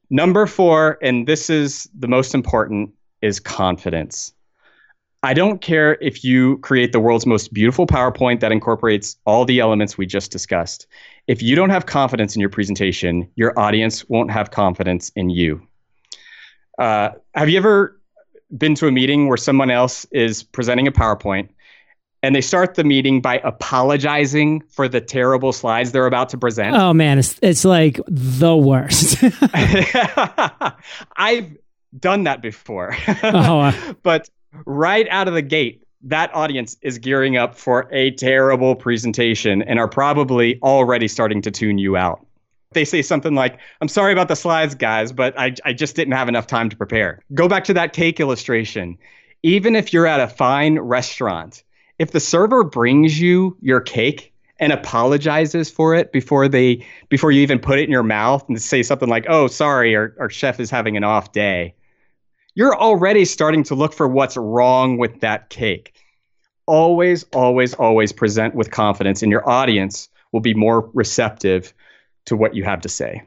Number 0.09 0.45
four, 0.45 0.97
and 1.01 1.27
this 1.27 1.49
is 1.49 1.89
the 1.97 2.07
most 2.07 2.35
important, 2.35 2.91
is 3.21 3.39
confidence. 3.39 4.33
I 5.23 5.33
don't 5.35 5.61
care 5.61 5.97
if 6.01 6.23
you 6.23 6.57
create 6.59 6.93
the 6.93 6.99
world's 6.99 7.27
most 7.27 7.53
beautiful 7.53 7.85
PowerPoint 7.85 8.39
that 8.39 8.51
incorporates 8.51 9.17
all 9.25 9.45
the 9.45 9.59
elements 9.59 9.97
we 9.97 10.07
just 10.07 10.31
discussed. 10.31 10.87
If 11.27 11.43
you 11.43 11.55
don't 11.55 11.69
have 11.69 11.85
confidence 11.85 12.35
in 12.35 12.39
your 12.39 12.49
presentation, 12.49 13.29
your 13.35 13.57
audience 13.57 14.09
won't 14.09 14.31
have 14.31 14.49
confidence 14.49 15.11
in 15.15 15.29
you. 15.29 15.61
Uh, 16.79 17.11
have 17.35 17.49
you 17.49 17.57
ever 17.57 18.01
been 18.57 18.73
to 18.75 18.87
a 18.87 18.91
meeting 18.91 19.27
where 19.27 19.37
someone 19.37 19.69
else 19.69 20.05
is 20.11 20.41
presenting 20.41 20.87
a 20.87 20.91
PowerPoint 20.91 21.49
and 22.23 22.35
they 22.35 22.41
start 22.41 22.75
the 22.75 22.83
meeting 22.83 23.21
by 23.21 23.39
apologizing 23.43 24.61
for 24.69 24.87
the 24.87 25.01
terrible 25.01 25.53
slides 25.53 25.91
they're 25.91 26.05
about 26.07 26.29
to 26.29 26.37
present? 26.37 26.75
Oh 26.75 26.93
man, 26.93 27.19
it's 27.19 27.39
it's 27.41 27.65
like 27.65 27.99
the 28.07 28.55
worst. 28.55 29.23
I've 31.17 31.57
done 31.99 32.23
that 32.23 32.41
before. 32.41 32.95
oh, 33.23 33.61
uh, 33.61 33.93
but 34.03 34.29
right 34.65 35.07
out 35.09 35.27
of 35.27 35.33
the 35.33 35.41
gate, 35.41 35.85
that 36.03 36.33
audience 36.33 36.77
is 36.81 36.97
gearing 36.97 37.37
up 37.37 37.55
for 37.55 37.87
a 37.91 38.11
terrible 38.11 38.75
presentation 38.75 39.61
and 39.63 39.79
are 39.79 39.87
probably 39.87 40.59
already 40.61 41.07
starting 41.07 41.41
to 41.43 41.51
tune 41.51 41.77
you 41.77 41.97
out. 41.97 42.25
They 42.73 42.85
say 42.85 43.01
something 43.01 43.35
like, 43.35 43.59
I'm 43.81 43.89
sorry 43.89 44.13
about 44.13 44.29
the 44.29 44.35
slides, 44.35 44.75
guys, 44.75 45.11
but 45.11 45.37
I, 45.37 45.53
I 45.65 45.73
just 45.73 45.95
didn't 45.95 46.13
have 46.13 46.29
enough 46.29 46.47
time 46.47 46.69
to 46.69 46.77
prepare. 46.77 47.21
Go 47.33 47.49
back 47.49 47.65
to 47.65 47.73
that 47.73 47.91
cake 47.91 48.19
illustration. 48.19 48.97
Even 49.43 49.75
if 49.75 49.91
you're 49.91 50.07
at 50.07 50.21
a 50.21 50.27
fine 50.27 50.79
restaurant, 50.79 51.63
if 52.01 52.09
the 52.09 52.19
server 52.19 52.63
brings 52.63 53.21
you 53.21 53.55
your 53.61 53.79
cake 53.79 54.33
and 54.59 54.73
apologizes 54.73 55.69
for 55.69 55.93
it 55.93 56.11
before 56.11 56.47
they 56.47 56.83
before 57.09 57.31
you 57.31 57.41
even 57.43 57.59
put 57.59 57.77
it 57.77 57.83
in 57.83 57.91
your 57.91 58.01
mouth 58.01 58.43
and 58.49 58.59
say 58.59 58.81
something 58.81 59.07
like, 59.07 59.27
"Oh, 59.29 59.45
sorry, 59.45 59.95
our, 59.95 60.15
our 60.19 60.29
chef 60.29 60.59
is 60.59 60.71
having 60.71 60.97
an 60.97 61.03
off 61.03 61.31
day," 61.31 61.75
you're 62.55 62.75
already 62.75 63.23
starting 63.23 63.61
to 63.65 63.75
look 63.75 63.93
for 63.93 64.07
what's 64.07 64.35
wrong 64.35 64.97
with 64.97 65.19
that 65.19 65.51
cake. 65.51 65.93
Always, 66.65 67.23
always, 67.33 67.75
always 67.75 68.11
present 68.11 68.55
with 68.55 68.71
confidence, 68.71 69.21
and 69.21 69.31
your 69.31 69.47
audience 69.47 70.09
will 70.31 70.39
be 70.39 70.55
more 70.55 70.89
receptive 70.95 71.71
to 72.25 72.35
what 72.35 72.55
you 72.55 72.63
have 72.63 72.81
to 72.81 72.89
say. 72.89 73.21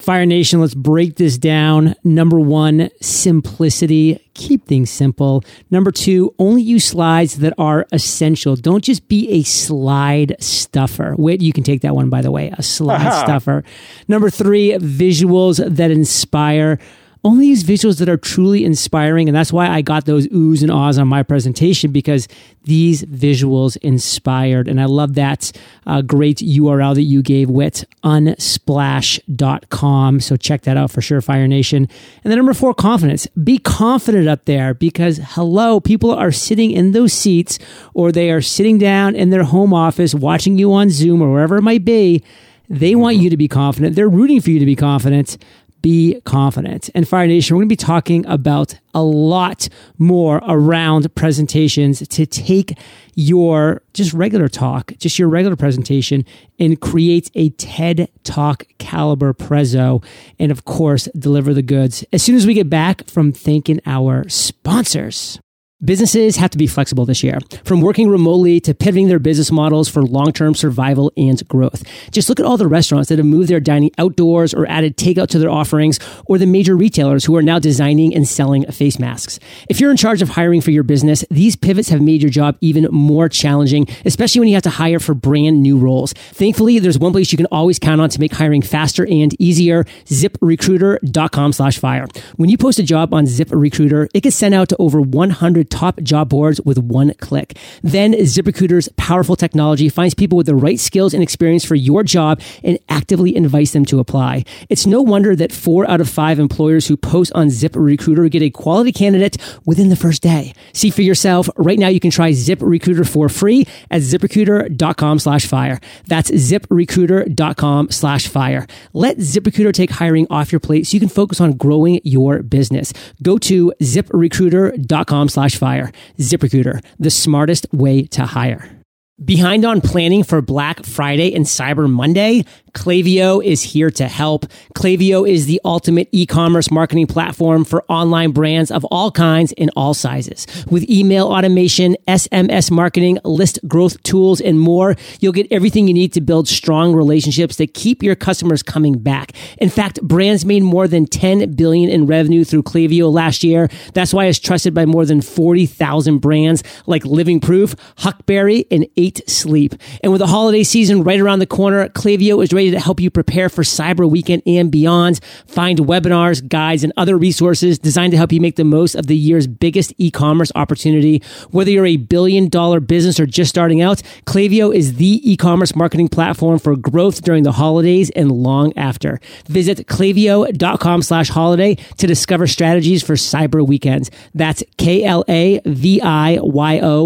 Fire 0.00 0.24
Nation, 0.24 0.60
let's 0.60 0.74
break 0.74 1.16
this 1.16 1.36
down. 1.36 1.94
Number 2.02 2.40
one, 2.40 2.88
simplicity. 3.02 4.26
Keep 4.32 4.66
things 4.66 4.90
simple. 4.90 5.44
Number 5.70 5.92
two, 5.92 6.34
only 6.38 6.62
use 6.62 6.86
slides 6.86 7.36
that 7.38 7.52
are 7.58 7.86
essential. 7.92 8.56
Don't 8.56 8.82
just 8.82 9.08
be 9.08 9.28
a 9.28 9.42
slide 9.42 10.36
stuffer. 10.40 11.14
Whit, 11.18 11.42
you 11.42 11.52
can 11.52 11.64
take 11.64 11.82
that 11.82 11.94
one, 11.94 12.08
by 12.08 12.22
the 12.22 12.30
way, 12.30 12.50
a 12.56 12.62
slide 12.62 13.20
stuffer. 13.20 13.62
Number 14.08 14.30
three, 14.30 14.72
visuals 14.72 15.62
that 15.76 15.90
inspire 15.90 16.78
only 17.22 17.48
use 17.48 17.62
visuals 17.62 17.98
that 17.98 18.08
are 18.08 18.16
truly 18.16 18.64
inspiring. 18.64 19.28
And 19.28 19.36
that's 19.36 19.52
why 19.52 19.68
I 19.68 19.82
got 19.82 20.06
those 20.06 20.26
oohs 20.28 20.62
and 20.62 20.70
ahs 20.70 20.96
on 20.98 21.06
my 21.06 21.22
presentation 21.22 21.92
because 21.92 22.26
these 22.64 23.04
visuals 23.04 23.76
inspired. 23.78 24.68
And 24.68 24.80
I 24.80 24.86
love 24.86 25.12
that 25.14 25.52
uh, 25.86 26.02
great 26.02 26.38
URL 26.38 26.94
that 26.94 27.02
you 27.02 27.22
gave, 27.22 27.50
Whit, 27.50 27.84
unsplash.com. 28.02 30.20
So 30.20 30.36
check 30.36 30.62
that 30.62 30.78
out 30.78 30.90
for 30.90 31.02
sure, 31.02 31.20
Fire 31.20 31.46
Nation. 31.46 31.86
And 32.24 32.30
then 32.30 32.38
number 32.38 32.54
four, 32.54 32.72
confidence. 32.72 33.26
Be 33.28 33.58
confident 33.58 34.28
up 34.28 34.46
there 34.46 34.72
because 34.72 35.20
hello, 35.22 35.80
people 35.80 36.12
are 36.12 36.32
sitting 36.32 36.70
in 36.70 36.92
those 36.92 37.12
seats 37.12 37.58
or 37.92 38.12
they 38.12 38.30
are 38.30 38.40
sitting 38.40 38.78
down 38.78 39.14
in 39.14 39.28
their 39.30 39.44
home 39.44 39.74
office 39.74 40.14
watching 40.14 40.56
you 40.56 40.72
on 40.72 40.88
Zoom 40.88 41.20
or 41.20 41.30
wherever 41.30 41.56
it 41.56 41.62
might 41.62 41.84
be. 41.84 42.22
They 42.70 42.94
want 42.94 43.16
you 43.16 43.28
to 43.30 43.36
be 43.36 43.48
confident. 43.48 43.96
They're 43.96 44.08
rooting 44.08 44.40
for 44.40 44.50
you 44.50 44.60
to 44.60 44.64
be 44.64 44.76
confident 44.76 45.36
be 45.82 46.20
confident. 46.24 46.90
And 46.94 47.06
Fire 47.08 47.26
Nation, 47.26 47.56
we're 47.56 47.60
going 47.60 47.68
to 47.68 47.72
be 47.72 47.76
talking 47.76 48.26
about 48.26 48.74
a 48.94 49.02
lot 49.02 49.68
more 49.98 50.38
around 50.46 51.14
presentations 51.14 52.06
to 52.08 52.26
take 52.26 52.78
your 53.14 53.82
just 53.94 54.12
regular 54.12 54.48
talk, 54.48 54.92
just 54.98 55.18
your 55.18 55.28
regular 55.28 55.56
presentation, 55.56 56.24
and 56.58 56.80
create 56.80 57.30
a 57.34 57.50
TED 57.50 58.08
Talk 58.24 58.64
caliber 58.78 59.32
prezzo. 59.32 60.04
And 60.38 60.50
of 60.50 60.64
course, 60.64 61.08
deliver 61.18 61.54
the 61.54 61.62
goods 61.62 62.04
as 62.12 62.22
soon 62.22 62.36
as 62.36 62.46
we 62.46 62.54
get 62.54 62.70
back 62.70 63.06
from 63.08 63.32
thanking 63.32 63.80
our 63.86 64.28
sponsors. 64.28 65.40
Businesses 65.82 66.36
have 66.36 66.50
to 66.50 66.58
be 66.58 66.66
flexible 66.66 67.06
this 67.06 67.22
year, 67.22 67.38
from 67.64 67.80
working 67.80 68.10
remotely 68.10 68.60
to 68.60 68.74
pivoting 68.74 69.08
their 69.08 69.18
business 69.18 69.50
models 69.50 69.88
for 69.88 70.02
long 70.02 70.30
term 70.30 70.54
survival 70.54 71.10
and 71.16 71.46
growth. 71.48 71.82
Just 72.10 72.28
look 72.28 72.38
at 72.38 72.44
all 72.44 72.58
the 72.58 72.68
restaurants 72.68 73.08
that 73.08 73.16
have 73.16 73.24
moved 73.24 73.48
their 73.48 73.60
dining 73.60 73.90
outdoors 73.96 74.52
or 74.52 74.68
added 74.68 74.98
takeout 74.98 75.28
to 75.28 75.38
their 75.38 75.48
offerings, 75.48 75.98
or 76.26 76.36
the 76.36 76.44
major 76.44 76.76
retailers 76.76 77.24
who 77.24 77.34
are 77.34 77.40
now 77.40 77.58
designing 77.58 78.14
and 78.14 78.28
selling 78.28 78.66
face 78.66 78.98
masks. 78.98 79.40
If 79.70 79.80
you're 79.80 79.90
in 79.90 79.96
charge 79.96 80.20
of 80.20 80.28
hiring 80.28 80.60
for 80.60 80.70
your 80.70 80.82
business, 80.82 81.24
these 81.30 81.56
pivots 81.56 81.88
have 81.88 82.02
made 82.02 82.20
your 82.20 82.30
job 82.30 82.58
even 82.60 82.86
more 82.90 83.30
challenging, 83.30 83.88
especially 84.04 84.40
when 84.40 84.48
you 84.48 84.56
have 84.56 84.62
to 84.64 84.70
hire 84.70 84.98
for 84.98 85.14
brand 85.14 85.62
new 85.62 85.78
roles. 85.78 86.12
Thankfully, 86.12 86.78
there's 86.78 86.98
one 86.98 87.12
place 87.12 87.32
you 87.32 87.38
can 87.38 87.46
always 87.46 87.78
count 87.78 88.02
on 88.02 88.10
to 88.10 88.20
make 88.20 88.32
hiring 88.34 88.60
faster 88.60 89.06
and 89.06 89.34
easier 89.40 89.84
ziprecruiter.com 90.04 91.54
slash 91.54 91.78
fire. 91.78 92.06
When 92.36 92.50
you 92.50 92.58
post 92.58 92.78
a 92.78 92.82
job 92.82 93.14
on 93.14 93.24
ZipRecruiter, 93.24 94.08
it 94.12 94.20
gets 94.24 94.36
sent 94.36 94.54
out 94.54 94.68
to 94.68 94.76
over 94.78 95.00
100 95.00 95.69
top 95.70 96.00
job 96.02 96.28
boards 96.28 96.60
with 96.62 96.78
one 96.78 97.14
click. 97.14 97.56
Then 97.82 98.12
ZipRecruiter's 98.12 98.88
powerful 98.96 99.36
technology 99.36 99.88
finds 99.88 100.14
people 100.14 100.36
with 100.36 100.46
the 100.46 100.54
right 100.54 100.78
skills 100.78 101.14
and 101.14 101.22
experience 101.22 101.64
for 101.64 101.74
your 101.74 102.02
job 102.02 102.40
and 102.62 102.78
actively 102.88 103.34
invites 103.34 103.72
them 103.72 103.84
to 103.86 103.98
apply. 103.98 104.44
It's 104.68 104.86
no 104.86 105.00
wonder 105.02 105.34
that 105.36 105.52
four 105.52 105.88
out 105.88 106.00
of 106.00 106.08
five 106.08 106.38
employers 106.38 106.86
who 106.86 106.96
post 106.96 107.32
on 107.34 107.48
ZipRecruiter 107.48 108.30
get 108.30 108.42
a 108.42 108.50
quality 108.50 108.92
candidate 108.92 109.36
within 109.64 109.88
the 109.88 109.96
first 109.96 110.22
day. 110.22 110.54
See 110.72 110.90
for 110.90 111.02
yourself. 111.02 111.48
Right 111.56 111.78
now, 111.78 111.88
you 111.88 112.00
can 112.00 112.10
try 112.10 112.30
ZipRecruiter 112.32 113.08
for 113.08 113.28
free 113.28 113.66
at 113.90 114.02
ziprecruiter.com 114.02 115.18
slash 115.18 115.46
fire. 115.46 115.80
That's 116.06 116.30
ziprecruiter.com 116.30 117.90
slash 117.90 118.28
fire. 118.28 118.66
Let 118.92 119.18
ZipRecruiter 119.18 119.72
take 119.72 119.90
hiring 119.90 120.26
off 120.30 120.52
your 120.52 120.60
plate 120.60 120.86
so 120.86 120.94
you 120.94 121.00
can 121.00 121.08
focus 121.08 121.40
on 121.40 121.52
growing 121.52 122.00
your 122.04 122.42
business. 122.42 122.92
Go 123.22 123.38
to 123.38 123.72
ziprecruiter.com 123.80 125.28
slash 125.28 125.56
fire. 125.60 125.92
ZipRecruiter, 126.18 126.82
the 126.98 127.10
smartest 127.10 127.66
way 127.72 128.02
to 128.06 128.26
hire. 128.26 128.80
Behind 129.22 129.66
on 129.66 129.82
planning 129.82 130.24
for 130.24 130.40
Black 130.40 130.82
Friday 130.86 131.34
and 131.34 131.44
Cyber 131.44 131.90
Monday? 131.90 132.46
Klaviyo 132.72 133.44
is 133.44 133.62
here 133.62 133.90
to 133.90 134.08
help. 134.08 134.46
Klaviyo 134.74 135.28
is 135.28 135.46
the 135.46 135.60
ultimate 135.64 136.08
e-commerce 136.12 136.70
marketing 136.70 137.06
platform 137.06 137.64
for 137.64 137.84
online 137.88 138.30
brands 138.32 138.70
of 138.70 138.84
all 138.86 139.10
kinds 139.10 139.52
and 139.58 139.70
all 139.76 139.94
sizes. 139.94 140.46
With 140.70 140.88
email 140.88 141.26
automation, 141.26 141.96
SMS 142.06 142.70
marketing, 142.70 143.18
list 143.24 143.58
growth 143.66 144.02
tools, 144.02 144.40
and 144.40 144.60
more, 144.60 144.96
you'll 145.20 145.32
get 145.32 145.50
everything 145.50 145.88
you 145.88 145.94
need 145.94 146.12
to 146.12 146.20
build 146.20 146.48
strong 146.48 146.94
relationships 146.94 147.56
that 147.56 147.74
keep 147.74 148.02
your 148.02 148.14
customers 148.14 148.62
coming 148.62 148.98
back. 148.98 149.32
In 149.58 149.68
fact, 149.68 150.00
brands 150.02 150.44
made 150.44 150.62
more 150.62 150.86
than 150.86 151.06
10 151.06 151.54
billion 151.54 151.90
in 151.90 152.06
revenue 152.06 152.44
through 152.44 152.62
Klaviyo 152.62 153.12
last 153.12 153.42
year. 153.42 153.68
That's 153.94 154.14
why 154.14 154.26
it's 154.26 154.38
trusted 154.38 154.74
by 154.74 154.86
more 154.86 155.04
than 155.04 155.20
40,000 155.20 156.18
brands 156.18 156.62
like 156.86 157.04
Living 157.04 157.40
Proof, 157.40 157.74
Huckberry, 157.96 158.66
and 158.70 158.86
8 158.96 159.28
Sleep. 159.28 159.74
And 160.02 160.12
with 160.12 160.20
the 160.20 160.26
holiday 160.26 160.62
season 160.62 161.02
right 161.02 161.20
around 161.20 161.40
the 161.40 161.46
corner, 161.46 161.88
Klaviyo 161.88 162.42
is 162.42 162.52
ready 162.52 162.59
ready 162.60 162.70
to 162.70 162.78
help 162.78 163.00
you 163.00 163.10
prepare 163.10 163.48
for 163.48 163.62
Cyber 163.62 164.06
Weekend 164.08 164.42
and 164.44 164.70
beyond. 164.70 165.20
Find 165.46 165.78
webinars, 165.78 166.46
guides, 166.46 166.84
and 166.84 166.92
other 166.94 167.16
resources 167.16 167.78
designed 167.78 168.10
to 168.10 168.18
help 168.18 168.32
you 168.32 168.40
make 168.40 168.56
the 168.56 168.64
most 168.64 168.94
of 168.94 169.06
the 169.06 169.16
year's 169.16 169.46
biggest 169.46 169.94
e-commerce 169.96 170.52
opportunity. 170.54 171.22
Whether 171.52 171.70
you're 171.70 171.86
a 171.86 171.96
billion 171.96 172.50
dollar 172.50 172.80
business 172.80 173.18
or 173.18 173.24
just 173.24 173.48
starting 173.48 173.80
out, 173.80 174.02
Klaviyo 174.26 174.74
is 174.74 174.96
the 174.96 175.22
e-commerce 175.32 175.74
marketing 175.74 176.08
platform 176.08 176.58
for 176.58 176.76
growth 176.76 177.22
during 177.22 177.44
the 177.44 177.52
holidays 177.52 178.10
and 178.10 178.30
long 178.30 178.76
after. 178.76 179.20
Visit 179.46 179.86
klaviyo.com 179.86 181.00
slash 181.00 181.30
holiday 181.30 181.76
to 181.96 182.06
discover 182.06 182.46
strategies 182.46 183.02
for 183.02 183.14
cyber 183.14 183.66
weekends. 183.66 184.10
That's 184.34 184.62
K-L-A-V-I-Y-O 184.76 185.62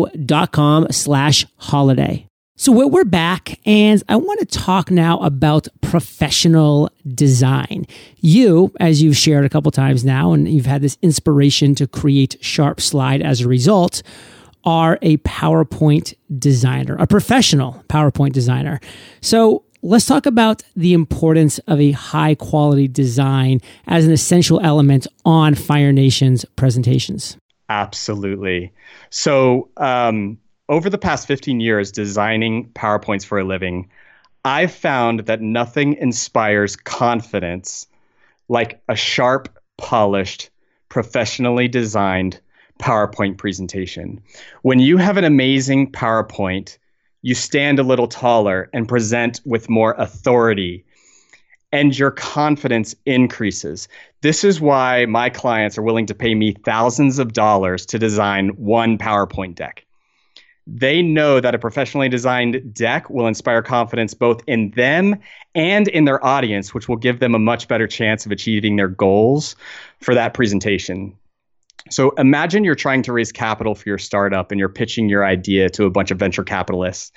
dot 0.06 0.50
com 0.50 0.88
slash 0.90 1.46
holiday. 1.58 2.26
So 2.56 2.70
we're 2.70 3.04
back, 3.04 3.58
and 3.66 4.00
I 4.08 4.14
want 4.14 4.38
to 4.38 4.46
talk 4.46 4.88
now 4.88 5.18
about 5.18 5.66
professional 5.80 6.88
design. 7.04 7.84
You, 8.20 8.72
as 8.78 9.02
you've 9.02 9.16
shared 9.16 9.44
a 9.44 9.48
couple 9.48 9.72
times 9.72 10.04
now, 10.04 10.32
and 10.32 10.48
you've 10.48 10.64
had 10.64 10.80
this 10.80 10.96
inspiration 11.02 11.74
to 11.74 11.88
create 11.88 12.40
SharpSlide 12.40 13.22
as 13.24 13.40
a 13.40 13.48
result, 13.48 14.04
are 14.64 15.00
a 15.02 15.16
PowerPoint 15.18 16.14
designer, 16.38 16.94
a 17.00 17.08
professional 17.08 17.82
PowerPoint 17.88 18.34
designer. 18.34 18.78
So 19.20 19.64
let's 19.82 20.06
talk 20.06 20.24
about 20.24 20.62
the 20.76 20.92
importance 20.92 21.58
of 21.66 21.80
a 21.80 21.90
high 21.90 22.36
quality 22.36 22.86
design 22.86 23.62
as 23.88 24.06
an 24.06 24.12
essential 24.12 24.60
element 24.60 25.08
on 25.24 25.56
Fire 25.56 25.92
Nation's 25.92 26.44
presentations. 26.54 27.36
Absolutely. 27.68 28.72
So, 29.10 29.70
um, 29.76 30.38
over 30.68 30.88
the 30.88 30.98
past 30.98 31.26
15 31.26 31.60
years 31.60 31.92
designing 31.92 32.68
PowerPoints 32.70 33.24
for 33.24 33.38
a 33.38 33.44
living, 33.44 33.90
I've 34.44 34.72
found 34.72 35.20
that 35.20 35.40
nothing 35.40 35.94
inspires 35.94 36.76
confidence 36.76 37.86
like 38.48 38.80
a 38.88 38.96
sharp, 38.96 39.48
polished, 39.76 40.50
professionally 40.88 41.68
designed 41.68 42.40
PowerPoint 42.78 43.36
presentation. 43.36 44.22
When 44.62 44.78
you 44.78 44.96
have 44.96 45.16
an 45.16 45.24
amazing 45.24 45.92
PowerPoint, 45.92 46.78
you 47.22 47.34
stand 47.34 47.78
a 47.78 47.82
little 47.82 48.08
taller 48.08 48.68
and 48.72 48.88
present 48.88 49.40
with 49.44 49.70
more 49.70 49.94
authority, 49.98 50.84
and 51.72 51.98
your 51.98 52.10
confidence 52.10 52.94
increases. 53.06 53.88
This 54.20 54.44
is 54.44 54.60
why 54.60 55.06
my 55.06 55.30
clients 55.30 55.76
are 55.76 55.82
willing 55.82 56.06
to 56.06 56.14
pay 56.14 56.34
me 56.34 56.54
thousands 56.64 57.18
of 57.18 57.32
dollars 57.32 57.86
to 57.86 57.98
design 57.98 58.50
one 58.50 58.98
PowerPoint 58.98 59.56
deck 59.56 59.84
they 60.66 61.02
know 61.02 61.40
that 61.40 61.54
a 61.54 61.58
professionally 61.58 62.08
designed 62.08 62.72
deck 62.72 63.10
will 63.10 63.26
inspire 63.26 63.62
confidence 63.62 64.14
both 64.14 64.40
in 64.46 64.70
them 64.70 65.16
and 65.54 65.88
in 65.88 66.04
their 66.06 66.24
audience, 66.24 66.72
which 66.72 66.88
will 66.88 66.96
give 66.96 67.20
them 67.20 67.34
a 67.34 67.38
much 67.38 67.68
better 67.68 67.86
chance 67.86 68.24
of 68.24 68.32
achieving 68.32 68.76
their 68.76 68.88
goals 68.88 69.56
for 70.00 70.14
that 70.14 70.32
presentation. 70.32 71.14
So 71.90 72.10
imagine 72.12 72.64
you're 72.64 72.74
trying 72.74 73.02
to 73.02 73.12
raise 73.12 73.30
capital 73.30 73.74
for 73.74 73.88
your 73.88 73.98
startup 73.98 74.50
and 74.50 74.58
you're 74.58 74.70
pitching 74.70 75.08
your 75.10 75.24
idea 75.24 75.68
to 75.70 75.84
a 75.84 75.90
bunch 75.90 76.10
of 76.10 76.18
venture 76.18 76.44
capitalists. 76.44 77.12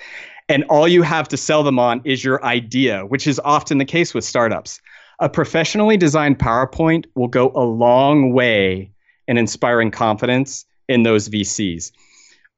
And 0.49 0.65
all 0.69 0.88
you 0.88 1.03
have 1.03 1.29
to 1.29 1.38
sell 1.38 1.63
them 1.63 1.79
on 1.79 2.01
is 2.03 2.23
your 2.23 2.43
idea, 2.43 3.05
which 3.05 3.27
is 3.27 3.39
often 3.45 3.77
the 3.77 3.86
case 3.86 4.13
with 4.13 4.25
startups. 4.25 4.81
A 5.19 5.29
professionally 5.29 5.95
designed 5.95 6.38
PowerPoint 6.38 7.05
will 7.15 7.27
go 7.27 7.51
a 7.55 7.63
long 7.63 8.33
way 8.33 8.91
in 9.27 9.38
inspiring 9.38 9.89
confidence 9.89 10.65
in 10.89 11.03
those 11.03 11.29
VCs. 11.29 11.91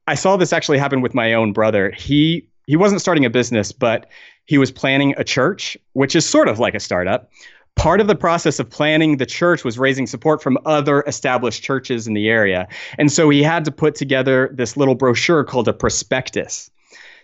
I 0.06 0.14
saw 0.14 0.36
this 0.36 0.52
actually 0.52 0.78
happen 0.78 1.00
with 1.00 1.14
my 1.14 1.32
own 1.34 1.52
brother. 1.52 1.92
He 1.96 2.46
he 2.66 2.76
wasn't 2.76 3.00
starting 3.00 3.24
a 3.24 3.30
business, 3.30 3.72
but 3.72 4.06
he 4.46 4.58
was 4.58 4.70
planning 4.70 5.14
a 5.16 5.24
church, 5.24 5.76
which 5.94 6.14
is 6.14 6.28
sort 6.28 6.48
of 6.48 6.58
like 6.58 6.74
a 6.74 6.80
startup. 6.80 7.30
Part 7.76 8.00
of 8.00 8.06
the 8.06 8.14
process 8.14 8.58
of 8.58 8.68
planning 8.68 9.16
the 9.16 9.26
church 9.26 9.64
was 9.64 9.78
raising 9.78 10.06
support 10.06 10.42
from 10.42 10.58
other 10.66 11.02
established 11.06 11.62
churches 11.62 12.06
in 12.06 12.14
the 12.14 12.28
area. 12.28 12.68
And 12.98 13.10
so 13.10 13.30
he 13.30 13.42
had 13.42 13.64
to 13.64 13.70
put 13.70 13.94
together 13.94 14.50
this 14.52 14.76
little 14.76 14.94
brochure 14.94 15.44
called 15.44 15.68
a 15.68 15.72
prospectus. 15.72 16.70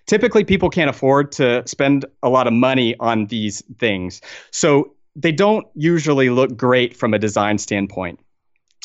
Typically, 0.07 0.45
people 0.45 0.71
can't 0.71 0.89
afford 0.89 1.33
to 1.33 1.67
spend 1.67 2.05
a 2.23 2.29
lot 2.29 2.47
of 2.47 2.53
money 2.53 2.95
on 3.01 3.27
these 3.27 3.63
things. 3.79 4.21
So 4.53 4.93
they 5.17 5.33
don't 5.33 5.67
usually 5.75 6.31
look 6.31 6.57
great 6.57 6.97
from 6.97 7.13
a 7.13 7.19
design 7.19 7.59
standpoint. 7.59 8.21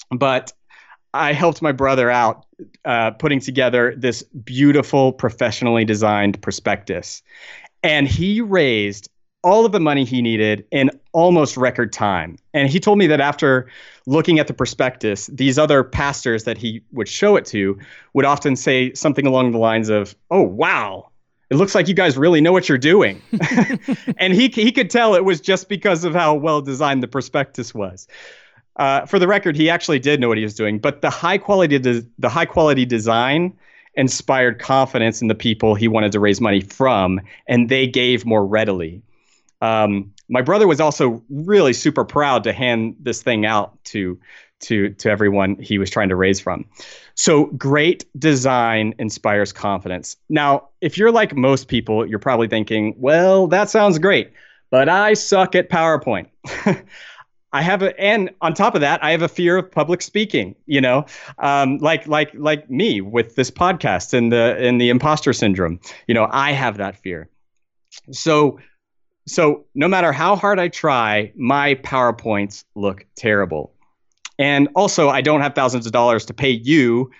But 0.10 0.52
I 1.14 1.34
helped 1.34 1.62
my 1.62 1.72
brother 1.72 2.10
out 2.10 2.46
uh, 2.86 3.12
putting 3.12 3.40
together 3.40 3.94
this 3.98 4.24
beautiful, 4.24 5.14
professionally 5.14 5.86
designed 5.86 6.42
prospectus. 6.42 7.22
And 7.84 8.08
he 8.08 8.42
raised 8.42 9.10
all 9.44 9.66
of 9.66 9.72
the 9.72 9.80
money 9.80 10.06
he 10.06 10.22
needed 10.22 10.66
in 10.72 10.92
almost 11.14 11.58
record 11.58 11.92
time. 11.92 12.38
And 12.54 12.70
he 12.70 12.80
told 12.80 13.00
me 13.00 13.08
that 13.08 13.20
after 13.20 13.70
looking 14.06 14.40
at 14.40 14.48
the 14.48 14.54
prospectus, 14.54 15.28
these 15.28 15.58
other 15.58 15.84
pastors 15.84 16.44
that 16.44 16.58
he 16.58 16.82
would 16.92 17.08
show 17.08 17.36
it 17.36 17.46
to 17.46 17.78
would 18.14 18.26
often 18.26 18.56
say 18.56 18.94
something 18.94 19.26
along 19.26 19.52
the 19.52 19.58
lines 19.58 19.90
of, 19.90 20.16
Oh, 20.30 20.44
wow. 20.44 21.10
It 21.50 21.56
looks 21.56 21.76
like 21.76 21.90
you 21.90 21.94
guys 21.94 22.18
really 22.18 22.40
know 22.40 22.54
what 22.54 22.70
you're 22.70 22.78
doing. 22.78 23.22
and 24.18 24.34
he, 24.34 24.48
he 24.48 24.72
could 24.72 24.90
tell 24.90 25.16
it 25.16 25.26
was 25.26 25.42
just 25.42 25.68
because 25.68 26.04
of 26.06 26.14
how 26.14 26.36
well 26.36 26.62
designed 26.62 27.04
the 27.04 27.08
prospectus 27.08 27.74
was. 27.74 28.08
Uh, 28.78 29.06
for 29.06 29.20
the 29.20 29.28
record, 29.28 29.56
he 29.56 29.70
actually 29.70 30.00
did 30.00 30.20
know 30.20 30.28
what 30.28 30.38
he 30.38 30.44
was 30.44 30.56
doing, 30.56 30.80
but 30.80 31.02
the 31.02 31.10
high 31.10 31.38
quality 31.38 31.78
de- 31.78 32.04
the 32.20 32.30
high 32.30 32.46
quality 32.46 32.86
design 32.86 33.54
inspired 33.96 34.60
confidence 34.60 35.22
in 35.22 35.28
the 35.28 35.36
people 35.36 35.76
he 35.76 35.88
wanted 35.88 36.12
to 36.14 36.20
raise 36.20 36.40
money 36.40 36.62
from, 36.62 37.20
and 37.48 37.70
they 37.70 37.86
gave 37.86 38.26
more 38.26 38.46
readily. 38.46 39.02
Um, 39.62 40.14
my 40.30 40.42
brother 40.42 40.68
was 40.68 40.80
also 40.80 41.22
really 41.30 41.74
super 41.74 42.06
proud 42.06 42.44
to 42.46 42.54
hand 42.54 42.96
this 43.00 43.22
thing 43.22 43.46
out 43.46 43.84
to 43.86 44.18
to 44.62 44.90
to 44.92 45.10
everyone 45.10 45.58
he 45.60 45.78
was 45.78 45.90
trying 45.90 46.10
to 46.10 46.16
raise 46.16 46.40
from. 46.40 46.66
So 47.16 47.46
great 47.46 48.06
design 48.18 48.94
inspires 49.00 49.52
confidence. 49.52 50.16
Now, 50.30 50.70
if 50.80 50.98
you're 50.98 51.12
like 51.12 51.36
most 51.36 51.68
people, 51.68 52.06
you're 52.06 52.20
probably 52.20 52.48
thinking, 52.48 52.96
"Well, 52.98 53.48
that 53.48 53.70
sounds 53.70 54.00
great, 54.00 54.32
but 54.70 54.88
I 54.88 55.14
suck 55.14 55.56
at 55.56 55.70
PowerPoint." 55.70 56.28
I 57.54 57.62
have 57.62 57.82
a, 57.82 58.00
and 58.00 58.30
on 58.42 58.54
top 58.54 58.76
of 58.76 58.82
that, 58.82 59.04
I 59.04 59.12
have 59.12 59.22
a 59.22 59.28
fear 59.28 59.58
of 59.58 59.70
public 59.70 60.02
speaking. 60.02 60.56
You 60.66 60.82
know, 60.82 61.06
um, 61.40 61.78
like 61.78 62.08
like 62.08 62.32
like 62.34 62.70
me 62.70 63.02
with 63.02 63.36
this 63.36 63.52
podcast 63.52 64.14
and 64.14 64.32
the 64.32 64.56
and 64.58 64.80
the 64.80 64.90
imposter 64.90 65.34
syndrome. 65.34 65.80
You 66.08 66.14
know, 66.14 66.28
I 66.32 66.52
have 66.52 66.78
that 66.78 66.98
fear. 66.98 67.30
So 68.12 68.60
so 69.28 69.66
no 69.76 69.88
matter 69.88 70.12
how 70.12 70.36
hard 70.36 70.60
I 70.60 70.68
try, 70.68 71.32
my 71.36 71.76
PowerPoints 71.76 72.64
look 72.76 73.06
terrible. 73.16 73.74
And 74.40 74.70
also, 74.76 75.10
I 75.10 75.22
don't 75.22 75.42
have 75.42 75.54
thousands 75.54 75.86
of 75.86 75.92
dollars 75.92 76.26
to 76.26 76.34
pay 76.34 76.50
you 76.50 77.12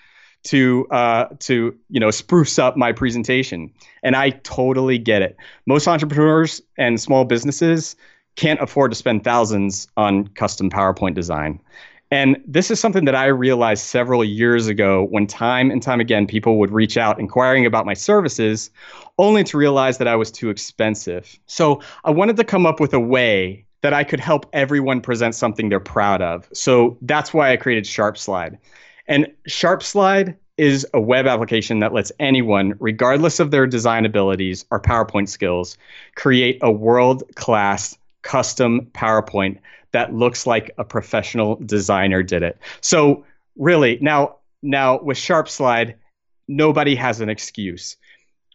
to 0.44 0.86
uh, 0.90 1.26
to 1.40 1.76
you 1.88 2.00
know 2.00 2.10
spruce 2.10 2.58
up 2.58 2.76
my 2.76 2.92
presentation. 2.92 3.72
And 4.02 4.16
I 4.16 4.30
totally 4.30 4.98
get 4.98 5.22
it. 5.22 5.36
Most 5.66 5.86
entrepreneurs 5.86 6.60
and 6.76 7.00
small 7.00 7.24
businesses 7.24 7.94
can't 8.36 8.60
afford 8.60 8.90
to 8.90 8.94
spend 8.96 9.24
thousands 9.24 9.88
on 9.96 10.28
custom 10.28 10.70
PowerPoint 10.70 11.14
design. 11.14 11.60
And 12.10 12.42
this 12.46 12.70
is 12.70 12.78
something 12.78 13.06
that 13.06 13.14
I 13.14 13.26
realized 13.26 13.86
several 13.86 14.22
years 14.22 14.66
ago 14.66 15.04
when 15.04 15.26
time 15.26 15.70
and 15.70 15.82
time 15.82 15.98
again 15.98 16.26
people 16.26 16.58
would 16.58 16.70
reach 16.70 16.98
out 16.98 17.18
inquiring 17.18 17.64
about 17.64 17.86
my 17.86 17.94
services, 17.94 18.70
only 19.18 19.42
to 19.44 19.56
realize 19.56 19.96
that 19.96 20.06
I 20.06 20.14
was 20.14 20.30
too 20.30 20.50
expensive. 20.50 21.38
So 21.46 21.80
I 22.04 22.10
wanted 22.10 22.36
to 22.36 22.44
come 22.44 22.66
up 22.66 22.80
with 22.80 22.92
a 22.92 23.00
way 23.00 23.64
that 23.80 23.94
I 23.94 24.04
could 24.04 24.20
help 24.20 24.44
everyone 24.52 25.00
present 25.00 25.34
something 25.34 25.70
they're 25.70 25.80
proud 25.80 26.20
of. 26.20 26.48
So 26.52 26.98
that's 27.00 27.32
why 27.32 27.50
I 27.50 27.56
created 27.56 27.84
SharpSlide. 27.84 28.58
And 29.08 29.26
SharpSlide 29.48 30.36
is 30.58 30.86
a 30.92 31.00
web 31.00 31.26
application 31.26 31.80
that 31.80 31.94
lets 31.94 32.12
anyone, 32.20 32.74
regardless 32.78 33.40
of 33.40 33.50
their 33.50 33.66
design 33.66 34.04
abilities 34.04 34.66
or 34.70 34.80
PowerPoint 34.80 35.30
skills, 35.30 35.78
create 36.14 36.58
a 36.60 36.70
world 36.70 37.24
class 37.36 37.96
custom 38.22 38.86
PowerPoint 38.92 39.58
that 39.92 40.14
looks 40.14 40.46
like 40.46 40.70
a 40.78 40.84
professional 40.84 41.56
designer 41.56 42.22
did 42.22 42.42
it. 42.42 42.58
So 42.80 43.24
really, 43.56 43.98
now 44.00 44.36
now 44.62 45.00
with 45.00 45.18
SharpSlide, 45.18 45.94
nobody 46.48 46.94
has 46.94 47.20
an 47.20 47.28
excuse. 47.28 47.96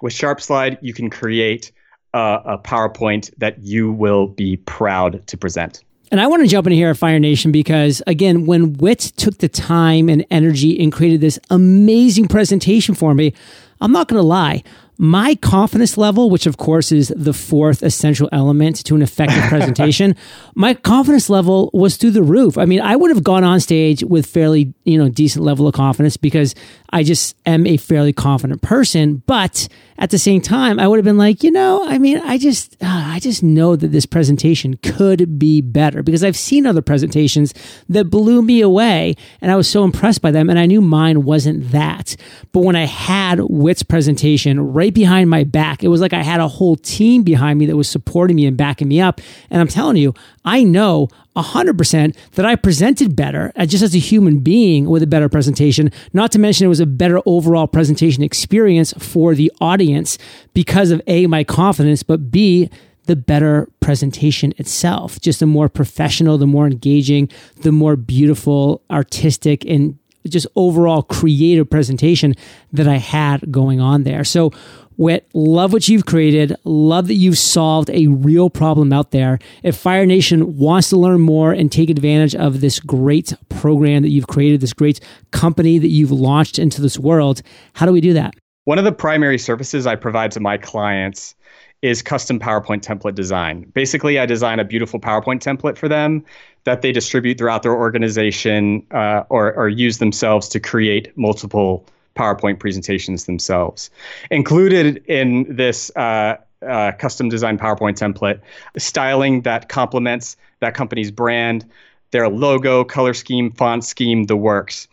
With 0.01 0.13
SharpSlide, 0.13 0.77
you 0.81 0.93
can 0.93 1.09
create 1.09 1.71
a, 2.13 2.41
a 2.45 2.57
PowerPoint 2.57 3.33
that 3.37 3.59
you 3.59 3.91
will 3.91 4.27
be 4.27 4.57
proud 4.57 5.25
to 5.27 5.37
present. 5.37 5.83
And 6.09 6.21
I 6.21 6.27
want 6.27 6.41
to 6.41 6.47
jump 6.47 6.65
in 6.67 6.73
here 6.73 6.89
at 6.89 6.97
Fire 6.97 7.19
Nation 7.19 7.51
because, 7.51 8.01
again, 8.07 8.45
when 8.45 8.75
Whit 8.75 8.99
took 9.17 9.39
the 9.39 9.49
time 9.49 10.07
and 10.07 10.25
energy 10.31 10.79
and 10.81 10.91
created 10.91 11.19
this 11.19 11.37
amazing 11.49 12.29
presentation 12.29 12.95
for 12.95 13.13
me, 13.13 13.33
I'm 13.81 13.91
not 13.91 14.07
going 14.07 14.21
to 14.21 14.25
lie 14.25 14.63
my 14.97 15.35
confidence 15.35 15.97
level, 15.97 16.29
which 16.29 16.45
of 16.45 16.57
course 16.57 16.91
is 16.91 17.13
the 17.15 17.33
fourth 17.33 17.83
essential 17.83 18.27
element 18.31 18.83
to 18.85 18.95
an 18.95 19.01
effective 19.01 19.43
presentation, 19.49 20.15
my 20.55 20.73
confidence 20.73 21.29
level 21.29 21.69
was 21.73 21.97
through 21.97 22.11
the 22.11 22.23
roof. 22.23 22.57
I 22.57 22.65
mean, 22.65 22.81
I 22.81 22.95
would 22.95 23.11
have 23.11 23.23
gone 23.23 23.43
on 23.43 23.59
stage 23.59 24.03
with 24.03 24.25
fairly, 24.25 24.73
you 24.83 24.97
know, 24.97 25.09
decent 25.09 25.45
level 25.45 25.67
of 25.67 25.73
confidence 25.73 26.17
because 26.17 26.55
I 26.89 27.03
just 27.03 27.35
am 27.45 27.67
a 27.67 27.77
fairly 27.77 28.13
confident 28.13 28.61
person. 28.61 29.23
But 29.25 29.67
at 29.97 30.11
the 30.11 30.19
same 30.19 30.41
time, 30.41 30.79
I 30.79 30.87
would 30.87 30.97
have 30.97 31.05
been 31.05 31.17
like, 31.17 31.43
you 31.43 31.51
know, 31.51 31.85
I 31.87 31.97
mean, 31.97 32.19
I 32.19 32.37
just, 32.37 32.75
uh, 32.81 32.85
I 32.87 33.19
just 33.19 33.43
know 33.43 33.75
that 33.75 33.87
this 33.89 34.05
presentation 34.05 34.77
could 34.77 35.39
be 35.39 35.59
better 35.59 36.03
because 36.03 36.23
I've 36.23 36.37
seen 36.37 36.65
other 36.65 36.81
presentations 36.81 37.53
that 37.89 38.05
blew 38.05 38.41
me 38.41 38.61
away 38.61 39.15
and 39.41 39.51
I 39.51 39.55
was 39.55 39.67
so 39.67 39.83
impressed 39.83 40.21
by 40.21 40.31
them 40.31 40.49
and 40.49 40.59
I 40.59 40.65
knew 40.65 40.81
mine 40.81 41.23
wasn't 41.23 41.71
that. 41.71 42.15
But 42.51 42.61
when 42.61 42.75
I 42.75 42.85
had 42.85 43.39
Whit's 43.39 43.83
presentation 43.83 44.59
right 44.73 44.93
behind 44.93 45.29
my 45.29 45.43
back, 45.43 45.83
it 45.83 45.87
was 45.87 45.99
like 45.99 46.13
I 46.13 46.23
had 46.23 46.39
a 46.39 46.47
whole 46.47 46.75
team 46.75 47.23
behind 47.23 47.59
me 47.59 47.65
that 47.65 47.75
was 47.75 47.89
supporting 47.89 48.35
me 48.35 48.45
and 48.45 48.55
backing 48.55 48.87
me 48.87 49.01
up. 49.01 49.19
And 49.49 49.61
I'm 49.61 49.67
telling 49.67 49.97
you, 49.97 50.13
I 50.45 50.63
know 50.63 51.09
100% 51.37 52.15
that 52.33 52.45
I 52.45 52.55
presented 52.55 53.15
better 53.15 53.51
uh, 53.55 53.65
just 53.65 53.83
as 53.83 53.95
a 53.95 53.99
human 53.99 54.39
being 54.39 54.89
with 54.89 55.03
a 55.03 55.07
better 55.07 55.29
presentation. 55.29 55.91
Not 56.13 56.31
to 56.33 56.39
mention 56.39 56.65
it 56.65 56.69
was 56.69 56.79
a 56.79 56.85
better 56.85 57.21
overall 57.25 57.67
presentation 57.67 58.23
experience 58.23 58.93
for 58.97 59.35
the 59.35 59.51
audience 59.61 60.17
because 60.53 60.91
of 60.91 61.01
A, 61.07 61.27
my 61.27 61.43
confidence, 61.43 62.03
but 62.03 62.31
B, 62.31 62.69
the 63.05 63.15
better 63.15 63.69
presentation 63.79 64.53
itself. 64.57 65.19
Just 65.21 65.39
the 65.39 65.45
more 65.45 65.69
professional, 65.69 66.37
the 66.37 66.47
more 66.47 66.67
engaging, 66.67 67.29
the 67.61 67.71
more 67.71 67.95
beautiful, 67.95 68.83
artistic, 68.91 69.65
and 69.65 69.97
just 70.27 70.47
overall 70.55 71.01
creative 71.01 71.69
presentation 71.69 72.35
that 72.73 72.87
I 72.87 72.97
had 72.97 73.51
going 73.51 73.79
on 73.79 74.03
there. 74.03 74.23
So 74.23 74.51
Whit, 74.97 75.29
love 75.35 75.73
what 75.73 75.87
you've 75.87 76.07
created. 76.07 76.55
Love 76.63 77.07
that 77.07 77.13
you've 77.13 77.37
solved 77.37 77.91
a 77.91 78.07
real 78.07 78.49
problem 78.49 78.91
out 78.91 79.11
there. 79.11 79.37
If 79.61 79.77
Fire 79.77 80.07
Nation 80.07 80.57
wants 80.57 80.89
to 80.89 80.97
learn 80.97 81.21
more 81.21 81.51
and 81.51 81.71
take 81.71 81.91
advantage 81.91 82.33
of 82.33 82.61
this 82.61 82.79
great 82.79 83.31
program 83.49 84.01
that 84.01 84.09
you've 84.09 84.27
created, 84.27 84.59
this 84.59 84.73
great 84.73 84.99
company 85.29 85.77
that 85.77 85.89
you've 85.89 86.11
launched 86.11 86.57
into 86.57 86.81
this 86.81 86.97
world, 86.97 87.43
how 87.73 87.85
do 87.85 87.91
we 87.91 88.01
do 88.01 88.13
that? 88.13 88.33
One 88.63 88.79
of 88.79 88.85
the 88.85 88.91
primary 88.91 89.37
services 89.37 89.85
I 89.85 89.95
provide 89.95 90.31
to 90.31 90.39
my 90.39 90.57
clients 90.57 91.35
is 91.83 92.01
custom 92.01 92.39
PowerPoint 92.39 92.81
template 92.81 93.13
design. 93.13 93.71
Basically, 93.75 94.17
I 94.17 94.25
design 94.25 94.59
a 94.59 94.65
beautiful 94.65 94.99
PowerPoint 94.99 95.41
template 95.43 95.77
for 95.77 95.87
them 95.87 96.25
that 96.63 96.81
they 96.81 96.91
distribute 96.91 97.37
throughout 97.37 97.61
their 97.61 97.75
organization 97.75 98.85
uh, 98.91 99.23
or, 99.29 99.53
or 99.53 99.69
use 99.69 99.99
themselves 99.99 100.49
to 100.49 100.59
create 100.59 101.15
multiple 101.15 101.85
PowerPoint 102.17 102.59
presentations 102.59 103.25
themselves. 103.25 103.89
Included 104.31 105.03
in 105.07 105.45
this 105.55 105.91
uh, 105.95 106.37
uh, 106.67 106.91
custom 106.93 107.29
designed 107.29 107.59
PowerPoint 107.59 107.97
template, 107.97 108.39
styling 108.77 109.41
that 109.41 109.69
complements 109.69 110.35
that 110.59 110.73
company's 110.73 111.11
brand, 111.11 111.65
their 112.11 112.29
logo, 112.29 112.83
color 112.83 113.13
scheme, 113.13 113.51
font 113.51 113.83
scheme, 113.83 114.23
the 114.25 114.35
works. 114.35 114.87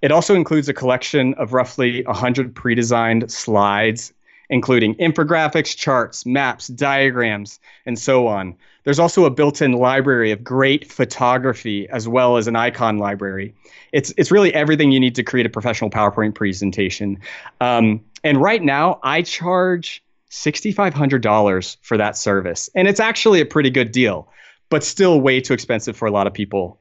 It 0.00 0.12
also 0.12 0.34
includes 0.34 0.68
a 0.68 0.74
collection 0.74 1.34
of 1.34 1.52
roughly 1.52 2.04
100 2.04 2.54
pre 2.54 2.74
designed 2.74 3.30
slides, 3.30 4.12
including 4.48 4.94
infographics, 4.96 5.76
charts, 5.76 6.24
maps, 6.24 6.68
diagrams, 6.68 7.58
and 7.84 7.98
so 7.98 8.28
on. 8.28 8.54
There's 8.84 8.98
also 8.98 9.24
a 9.24 9.30
built-in 9.30 9.72
library 9.72 10.30
of 10.30 10.42
great 10.42 10.90
photography 10.90 11.88
as 11.90 12.08
well 12.08 12.36
as 12.36 12.46
an 12.46 12.56
icon 12.56 12.98
library. 12.98 13.54
It's 13.92 14.12
it's 14.16 14.30
really 14.30 14.54
everything 14.54 14.92
you 14.92 15.00
need 15.00 15.14
to 15.16 15.22
create 15.22 15.46
a 15.46 15.50
professional 15.50 15.90
PowerPoint 15.90 16.34
presentation. 16.34 17.18
Um, 17.60 18.00
and 18.24 18.40
right 18.40 18.62
now, 18.62 18.98
I 19.02 19.22
charge 19.22 20.02
$6,500 20.30 21.76
for 21.82 21.96
that 21.96 22.16
service, 22.16 22.68
and 22.74 22.88
it's 22.88 23.00
actually 23.00 23.40
a 23.40 23.46
pretty 23.46 23.70
good 23.70 23.92
deal, 23.92 24.28
but 24.68 24.84
still 24.84 25.20
way 25.20 25.40
too 25.40 25.54
expensive 25.54 25.96
for 25.96 26.06
a 26.06 26.10
lot 26.10 26.26
of 26.26 26.34
people. 26.34 26.78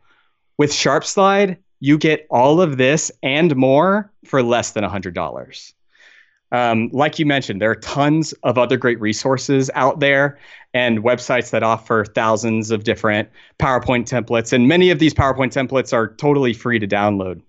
With 0.58 0.72
SharpSlide, 0.72 1.58
you 1.80 1.98
get 1.98 2.26
all 2.30 2.62
of 2.62 2.78
this 2.78 3.12
and 3.22 3.56
more 3.56 4.12
for 4.26 4.42
less 4.42 4.72
than 4.72 4.84
$100. 4.84 5.74
Um, 6.52 6.90
like 6.94 7.20
you 7.20 7.26
mentioned, 7.26 7.62
there 7.62 7.72
are 7.72 7.76
tons 7.76 8.34
of 8.44 8.58
other 8.58 8.78
great 8.78 9.00
resources 9.02 9.70
out 9.76 10.00
there 10.00 10.40
and 10.74 11.04
websites 11.04 11.50
that 11.52 11.64
offer 11.64 12.06
thousands 12.06 12.72
of 12.72 12.84
different 12.84 13.30
PowerPoint 13.60 14.10
templates. 14.10 14.54
And 14.54 14.68
many 14.68 14.90
of 14.90 15.00
these 15.00 15.14
PowerPoint 15.14 15.52
templates 15.52 15.92
are 15.92 16.16
totally 16.16 16.54
free 16.54 16.80
to 16.80 16.88
download. 16.88 17.42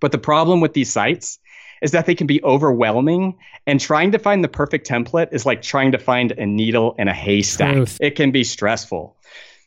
But 0.00 0.12
the 0.12 0.18
problem 0.18 0.60
with 0.60 0.74
these 0.74 0.92
sites 0.92 1.38
is 1.82 1.92
that 1.92 2.06
they 2.06 2.14
can 2.14 2.26
be 2.26 2.42
overwhelming, 2.44 3.38
and 3.66 3.80
trying 3.80 4.12
to 4.12 4.18
find 4.18 4.44
the 4.44 4.48
perfect 4.48 4.86
template 4.86 5.32
is 5.32 5.46
like 5.46 5.62
trying 5.62 5.92
to 5.92 5.98
find 5.98 6.32
a 6.32 6.44
needle 6.44 6.94
in 6.98 7.08
a 7.08 7.14
haystack. 7.14 7.74
Truth. 7.74 7.98
It 8.00 8.16
can 8.16 8.30
be 8.30 8.44
stressful. 8.44 9.16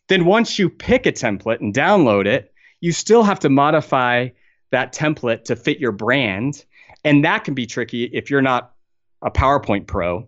Then, 0.10 0.26
once 0.26 0.60
you 0.60 0.69
pick 0.69 1.06
a 1.06 1.12
template 1.12 1.60
and 1.60 1.73
download 1.73 2.28
it, 2.28 2.54
you 2.82 2.91
still 2.91 3.23
have 3.23 3.39
to 3.39 3.49
modify 3.49 4.30
that 4.71 4.93
template 4.93 5.45
to 5.45 5.56
fit 5.56 5.80
your 5.80 5.91
brand 5.91 6.65
and 7.03 7.23
that 7.25 7.43
can 7.43 7.53
be 7.53 7.65
tricky 7.65 8.05
if 8.05 8.29
you're 8.29 8.41
not 8.41 8.73
a 9.21 9.31
PowerPoint 9.31 9.87
pro. 9.87 10.27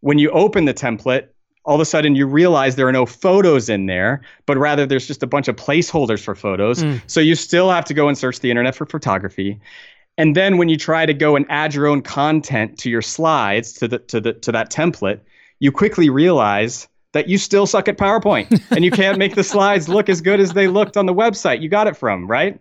When 0.00 0.18
you 0.18 0.30
open 0.30 0.64
the 0.64 0.74
template, 0.74 1.28
all 1.64 1.74
of 1.74 1.80
a 1.80 1.84
sudden 1.84 2.14
you 2.14 2.26
realize 2.26 2.76
there 2.76 2.88
are 2.88 2.92
no 2.92 3.06
photos 3.06 3.68
in 3.68 3.86
there, 3.86 4.22
but 4.46 4.56
rather 4.56 4.86
there's 4.86 5.06
just 5.06 5.22
a 5.22 5.26
bunch 5.26 5.48
of 5.48 5.56
placeholders 5.56 6.22
for 6.22 6.34
photos. 6.34 6.82
Mm. 6.82 7.02
So 7.06 7.20
you 7.20 7.34
still 7.34 7.70
have 7.70 7.84
to 7.86 7.94
go 7.94 8.08
and 8.08 8.16
search 8.16 8.40
the 8.40 8.50
internet 8.50 8.74
for 8.74 8.86
photography. 8.86 9.60
And 10.16 10.34
then 10.34 10.56
when 10.56 10.68
you 10.68 10.76
try 10.76 11.06
to 11.06 11.14
go 11.14 11.36
and 11.36 11.46
add 11.48 11.74
your 11.74 11.86
own 11.86 12.02
content 12.02 12.78
to 12.78 12.90
your 12.90 13.02
slides 13.02 13.72
to 13.74 13.88
the 13.88 13.98
to 14.00 14.20
the 14.20 14.32
to 14.32 14.52
that 14.52 14.70
template, 14.70 15.20
you 15.60 15.70
quickly 15.70 16.10
realize 16.10 16.88
that 17.12 17.28
you 17.28 17.38
still 17.38 17.66
suck 17.66 17.88
at 17.88 17.96
PowerPoint 17.96 18.62
and 18.70 18.84
you 18.84 18.90
can't 18.90 19.18
make 19.18 19.34
the 19.34 19.44
slides 19.44 19.88
look 19.88 20.08
as 20.08 20.20
good 20.20 20.40
as 20.40 20.52
they 20.52 20.68
looked 20.68 20.96
on 20.96 21.06
the 21.06 21.14
website 21.14 21.60
you 21.60 21.68
got 21.68 21.86
it 21.86 21.96
from, 21.96 22.26
right? 22.26 22.60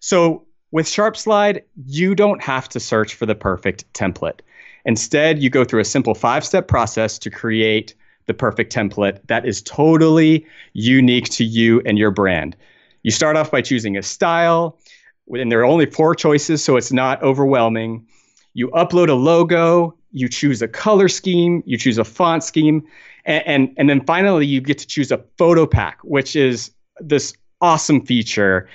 So 0.00 0.46
with 0.70 0.86
SharpSlide, 0.86 1.62
you 1.86 2.14
don't 2.14 2.42
have 2.42 2.68
to 2.70 2.80
search 2.80 3.14
for 3.14 3.26
the 3.26 3.34
perfect 3.34 3.90
template. 3.92 4.40
Instead, 4.84 5.42
you 5.42 5.50
go 5.50 5.64
through 5.64 5.80
a 5.80 5.84
simple 5.84 6.14
five 6.14 6.44
step 6.44 6.68
process 6.68 7.18
to 7.18 7.30
create 7.30 7.94
the 8.26 8.34
perfect 8.34 8.72
template 8.74 9.20
that 9.26 9.46
is 9.46 9.62
totally 9.62 10.46
unique 10.74 11.28
to 11.30 11.44
you 11.44 11.80
and 11.86 11.98
your 11.98 12.10
brand. 12.10 12.56
You 13.02 13.10
start 13.10 13.36
off 13.36 13.50
by 13.50 13.62
choosing 13.62 13.96
a 13.96 14.02
style, 14.02 14.78
and 15.30 15.50
there 15.50 15.60
are 15.60 15.64
only 15.64 15.86
four 15.86 16.14
choices, 16.14 16.62
so 16.62 16.76
it's 16.76 16.92
not 16.92 17.22
overwhelming. 17.22 18.06
You 18.54 18.68
upload 18.68 19.08
a 19.08 19.14
logo, 19.14 19.96
you 20.12 20.28
choose 20.28 20.62
a 20.62 20.68
color 20.68 21.08
scheme, 21.08 21.62
you 21.66 21.78
choose 21.78 21.98
a 21.98 22.04
font 22.04 22.44
scheme, 22.44 22.86
and, 23.24 23.46
and, 23.46 23.74
and 23.76 23.90
then 23.90 24.04
finally 24.04 24.46
you 24.46 24.60
get 24.60 24.78
to 24.78 24.86
choose 24.86 25.10
a 25.10 25.22
photo 25.38 25.66
pack, 25.66 25.98
which 26.02 26.36
is 26.36 26.70
this 27.00 27.34
awesome 27.60 28.04
feature. 28.04 28.68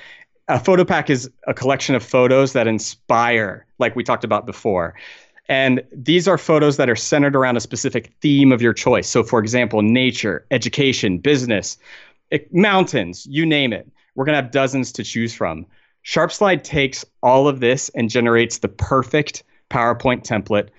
A 0.48 0.60
photo 0.60 0.84
pack 0.84 1.10
is 1.10 1.30
a 1.48 1.54
collection 1.54 1.96
of 1.96 2.04
photos 2.04 2.54
that 2.54 2.68
inspire, 2.68 3.66
like 3.80 3.96
we 3.96 4.04
talked 4.04 4.24
about 4.24 4.46
before. 4.46 4.94
And 5.50 5.84
these 5.92 6.28
are 6.28 6.38
photos 6.38 6.78
that 6.78 6.90
are 6.90 6.96
centered 6.96 7.36
around 7.36 7.58
a 7.58 7.62
specific 7.62 8.14
theme 8.22 8.52
of 8.52 8.62
your 8.62 8.74
choice. 8.74 9.10
So, 9.10 9.24
for 9.24 9.40
example, 9.40 9.82
nature, 9.82 10.46
education, 10.52 11.18
business, 11.18 11.78
mountains, 12.52 13.26
you 13.26 13.46
name 13.46 13.74
it. 13.74 13.90
We're 14.16 14.26
going 14.26 14.38
to 14.38 14.42
have 14.42 14.52
dozens 14.52 14.92
to 14.94 15.04
choose 15.04 15.34
from. 15.34 15.66
SharpSlide 16.06 16.64
takes 16.64 17.06
all 17.22 17.48
of 17.48 17.60
this 17.60 17.90
and 17.90 18.10
generates 18.10 18.60
the 18.60 18.68
perfect 18.68 19.44
PowerPoint 19.70 20.24
template. 20.24 20.70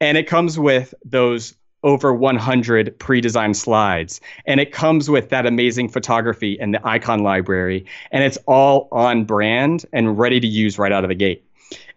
And 0.00 0.18
it 0.18 0.26
comes 0.26 0.58
with 0.58 0.94
those 1.04 1.54
over 1.82 2.12
100 2.12 2.98
pre-designed 2.98 3.56
slides. 3.56 4.20
And 4.46 4.60
it 4.60 4.72
comes 4.72 5.08
with 5.08 5.28
that 5.28 5.46
amazing 5.46 5.88
photography 5.88 6.58
and 6.60 6.74
the 6.74 6.86
icon 6.86 7.20
library. 7.20 7.86
And 8.10 8.24
it's 8.24 8.38
all 8.46 8.88
on 8.92 9.24
brand 9.24 9.86
and 9.92 10.18
ready 10.18 10.40
to 10.40 10.46
use 10.46 10.78
right 10.78 10.92
out 10.92 11.04
of 11.04 11.08
the 11.08 11.14
gate. 11.14 11.44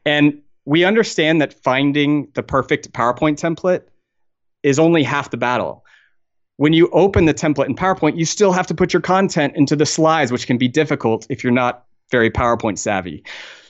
And 0.06 0.42
we 0.66 0.84
understand 0.84 1.42
that 1.42 1.54
finding 1.54 2.28
the 2.34 2.44
perfect 2.44 2.92
powerpoint 2.94 3.40
template 3.40 3.84
is 4.64 4.78
only 4.78 5.04
half 5.04 5.32
the 5.32 5.38
battle. 5.38 5.86
When 6.58 6.74
you 6.74 6.90
open 6.92 7.26
the 7.26 7.34
template 7.34 7.68
in 7.68 7.76
powerpoint 7.76 8.18
you 8.18 8.26
still 8.26 8.52
have 8.52 8.68
to 8.68 8.76
put 8.76 8.92
your 8.92 9.02
content 9.02 9.56
into 9.56 9.76
the 9.76 9.86
slides 9.86 10.32
which 10.32 10.46
can 10.46 10.58
be 10.58 10.68
difficult 10.68 11.26
if 11.30 11.44
you're 11.44 11.54
not 11.54 11.86
very 12.12 12.30
powerpoint 12.30 12.78
savvy 12.78 13.24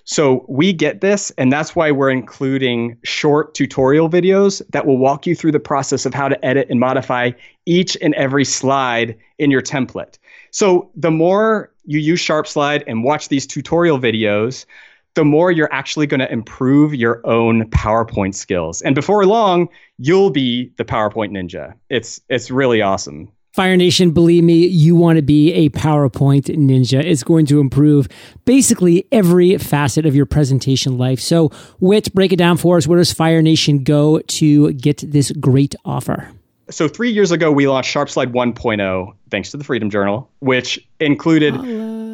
so 0.09 0.43
we 0.47 0.73
get 0.73 1.01
this, 1.01 1.29
and 1.37 1.53
that's 1.53 1.75
why 1.75 1.91
we're 1.91 2.09
including 2.09 2.97
short 3.03 3.53
tutorial 3.53 4.09
videos 4.09 4.59
that 4.71 4.87
will 4.87 4.97
walk 4.97 5.27
you 5.27 5.35
through 5.35 5.51
the 5.51 5.59
process 5.59 6.03
of 6.03 6.15
how 6.15 6.27
to 6.27 6.43
edit 6.43 6.65
and 6.71 6.79
modify 6.79 7.29
each 7.67 7.95
and 8.01 8.15
every 8.15 8.43
slide 8.43 9.15
in 9.37 9.51
your 9.51 9.61
template. 9.61 10.17
So 10.49 10.89
the 10.95 11.11
more 11.11 11.71
you 11.85 11.99
use 11.99 12.23
SharpSlide 12.23 12.85
and 12.87 13.03
watch 13.03 13.29
these 13.29 13.45
tutorial 13.45 13.99
videos, 13.99 14.65
the 15.13 15.23
more 15.23 15.51
you're 15.51 15.71
actually 15.71 16.07
going 16.07 16.21
to 16.21 16.31
improve 16.31 16.95
your 16.95 17.21
own 17.23 17.69
PowerPoint 17.69 18.33
skills. 18.33 18.81
And 18.81 18.95
before 18.95 19.27
long, 19.27 19.69
you'll 19.99 20.31
be 20.31 20.71
the 20.77 20.85
PowerPoint 20.85 21.37
ninja. 21.37 21.75
It's 21.91 22.19
it's 22.29 22.49
really 22.49 22.81
awesome. 22.81 23.31
Fire 23.53 23.75
Nation, 23.75 24.11
believe 24.11 24.43
me, 24.43 24.67
you 24.67 24.95
want 24.95 25.17
to 25.17 25.23
be 25.23 25.51
a 25.53 25.69
PowerPoint 25.69 26.55
ninja. 26.55 27.03
It's 27.03 27.23
going 27.23 27.47
to 27.47 27.59
improve 27.59 28.07
basically 28.45 29.07
every 29.11 29.57
facet 29.57 30.05
of 30.05 30.15
your 30.15 30.27
presentation 30.27 30.99
life. 30.99 31.19
So, 31.19 31.49
Whit, 31.79 32.13
break 32.13 32.31
it 32.31 32.35
down 32.35 32.57
for 32.57 32.77
us. 32.77 32.85
Where 32.85 32.99
does 32.99 33.11
Fire 33.11 33.41
Nation 33.41 33.83
go 33.83 34.19
to 34.19 34.73
get 34.73 35.03
this 35.11 35.31
great 35.31 35.73
offer? 35.83 36.29
So, 36.69 36.87
three 36.87 37.09
years 37.09 37.31
ago, 37.31 37.51
we 37.51 37.67
launched 37.67 37.91
SharpSlide 37.91 38.31
1.0, 38.31 39.13
thanks 39.31 39.49
to 39.49 39.57
the 39.57 39.63
Freedom 39.63 39.89
Journal, 39.89 40.29
which 40.41 40.79
included 40.99 41.59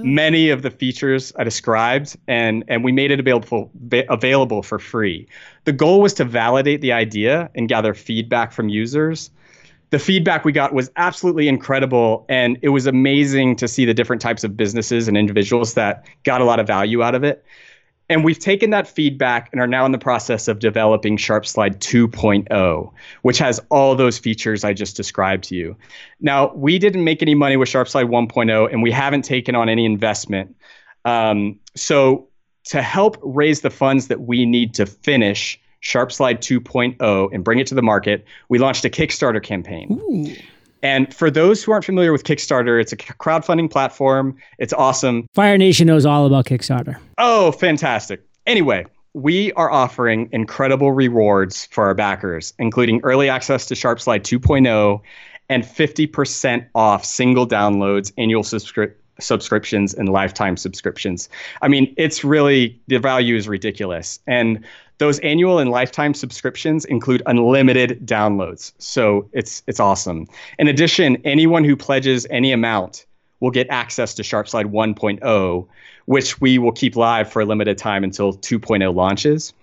many 0.06 0.50
of 0.50 0.62
the 0.62 0.72
features 0.72 1.34
I 1.38 1.44
described, 1.44 2.16
and, 2.30 2.64
and 2.70 2.82
we 2.82 2.94
made 2.94 3.12
it 3.12 3.20
available, 3.20 3.70
available 4.08 4.64
for 4.64 4.80
free. 4.80 5.28
The 5.66 5.74
goal 5.74 6.00
was 6.00 6.14
to 6.14 6.24
validate 6.24 6.80
the 6.80 6.94
idea 6.94 7.50
and 7.56 7.68
gather 7.68 7.94
feedback 7.94 8.54
from 8.54 8.70
users 8.70 9.32
the 9.96 10.00
feedback 10.00 10.44
we 10.44 10.52
got 10.52 10.74
was 10.74 10.92
absolutely 10.98 11.48
incredible 11.48 12.26
and 12.28 12.58
it 12.62 12.68
was 12.68 12.86
amazing 12.86 13.56
to 13.56 13.66
see 13.66 13.86
the 13.86 13.94
different 13.94 14.22
types 14.22 14.44
of 14.44 14.58
businesses 14.58 15.08
and 15.08 15.16
individuals 15.16 15.76
that 15.76 16.06
got 16.26 16.42
a 16.42 16.44
lot 16.44 16.60
of 16.60 16.68
value 16.68 17.02
out 17.02 17.16
of 17.16 17.24
it 17.24 17.46
and 18.10 18.26
we've 18.26 18.38
taken 18.38 18.72
that 18.72 18.90
feedback 18.90 19.48
and 19.54 19.62
are 19.62 19.68
now 19.68 19.86
in 19.86 19.94
the 19.94 19.98
process 19.98 20.50
of 20.50 20.60
developing 20.60 21.16
SharpSlide 21.16 21.78
2.0, 21.78 22.92
which 23.22 23.38
has 23.38 23.62
all 23.72 23.96
those 23.96 24.20
features 24.20 24.66
I 24.66 24.74
just 24.74 24.98
described 24.98 25.46
to 25.46 25.56
you. 25.56 25.78
Now, 26.20 26.54
we 26.54 26.78
didn't 26.78 27.06
make 27.06 27.22
any 27.22 27.34
money 27.34 27.56
with 27.56 27.70
SharpSlide 27.70 28.10
1.0, 28.10 28.72
and 28.72 28.84
we 28.84 28.92
haven't 28.92 29.24
taken 29.24 29.56
on 29.56 29.70
any 29.70 29.86
investment. 29.86 30.58
Um, 31.06 31.58
so, 31.76 32.28
to 32.66 32.82
help 32.82 33.18
raise 33.24 33.62
the 33.62 33.72
funds 33.72 34.08
that 34.10 34.22
we 34.22 34.46
need 34.46 34.76
to 34.76 34.86
finish 34.86 35.60
SharpSlide 35.86 36.40
2.0 36.40 37.30
and 37.32 37.44
bring 37.44 37.60
it 37.60 37.68
to 37.68 37.76
the 37.76 37.82
market, 37.82 38.26
we 38.50 38.58
launched 38.60 38.84
a 38.86 38.90
Kickstarter 38.90 39.42
campaign. 39.42 40.00
Ooh. 40.10 40.36
And 40.82 41.14
for 41.14 41.32
those 41.32 41.64
who 41.64 41.72
aren't 41.72 41.86
familiar 41.86 42.12
with 42.12 42.24
Kickstarter, 42.24 42.80
it's 42.80 42.92
a 42.92 42.98
crowdfunding 42.98 43.72
platform. 43.72 44.38
It's 44.60 44.74
awesome. 44.74 45.28
Fire 45.34 45.58
Nation 45.58 45.88
knows 45.88 46.06
all 46.06 46.26
about 46.26 46.46
Kickstarter. 46.46 46.98
Oh, 47.18 47.52
fantastic. 47.52 48.22
Anyway, 48.46 48.86
we 49.14 49.52
are 49.54 49.72
offering 49.72 50.30
incredible 50.32 50.92
rewards 50.92 51.66
for 51.68 51.86
our 51.86 51.96
backers, 51.96 52.54
including 52.60 53.00
early 53.04 53.30
access 53.30 53.66
to 53.68 53.74
SharpSlide 53.74 54.22
2.0 54.22 55.02
and 55.50 55.64
50% 55.64 56.68
off 56.76 57.06
single 57.06 57.48
downloads, 57.48 58.12
annual 58.18 58.44
subscription 58.44 59.00
subscriptions 59.20 59.94
and 59.94 60.10
lifetime 60.10 60.58
subscriptions. 60.58 61.30
I 61.62 61.68
mean, 61.68 61.94
it's 61.98 62.24
really 62.24 62.80
the 62.88 62.98
value 62.98 63.36
is 63.36 63.48
ridiculous. 63.48 64.20
And 64.28 64.66
those 64.98 65.20
annual 65.20 65.60
and 65.60 65.70
lifetime 65.70 66.14
subscriptions 66.14 66.86
include 66.86 67.22
unlimited 67.26 68.06
downloads. 68.06 68.72
So 68.78 69.30
it's 69.34 69.64
it's 69.68 69.80
awesome. 69.80 70.28
In 70.60 70.68
addition, 70.68 71.18
anyone 71.26 71.64
who 71.64 71.76
pledges 71.76 72.26
any 72.30 72.52
amount 72.52 73.06
will 73.40 73.52
get 73.52 73.68
access 73.70 74.14
to 74.16 74.24
SharpSlide 74.24 74.66
1.0, 74.66 75.68
which 76.06 76.40
we 76.40 76.58
will 76.58 76.72
keep 76.72 76.96
live 76.96 77.32
for 77.32 77.42
a 77.42 77.46
limited 77.46 77.78
time 77.78 78.04
until 78.04 78.34
2.0 78.34 78.94
launches. 78.94 79.54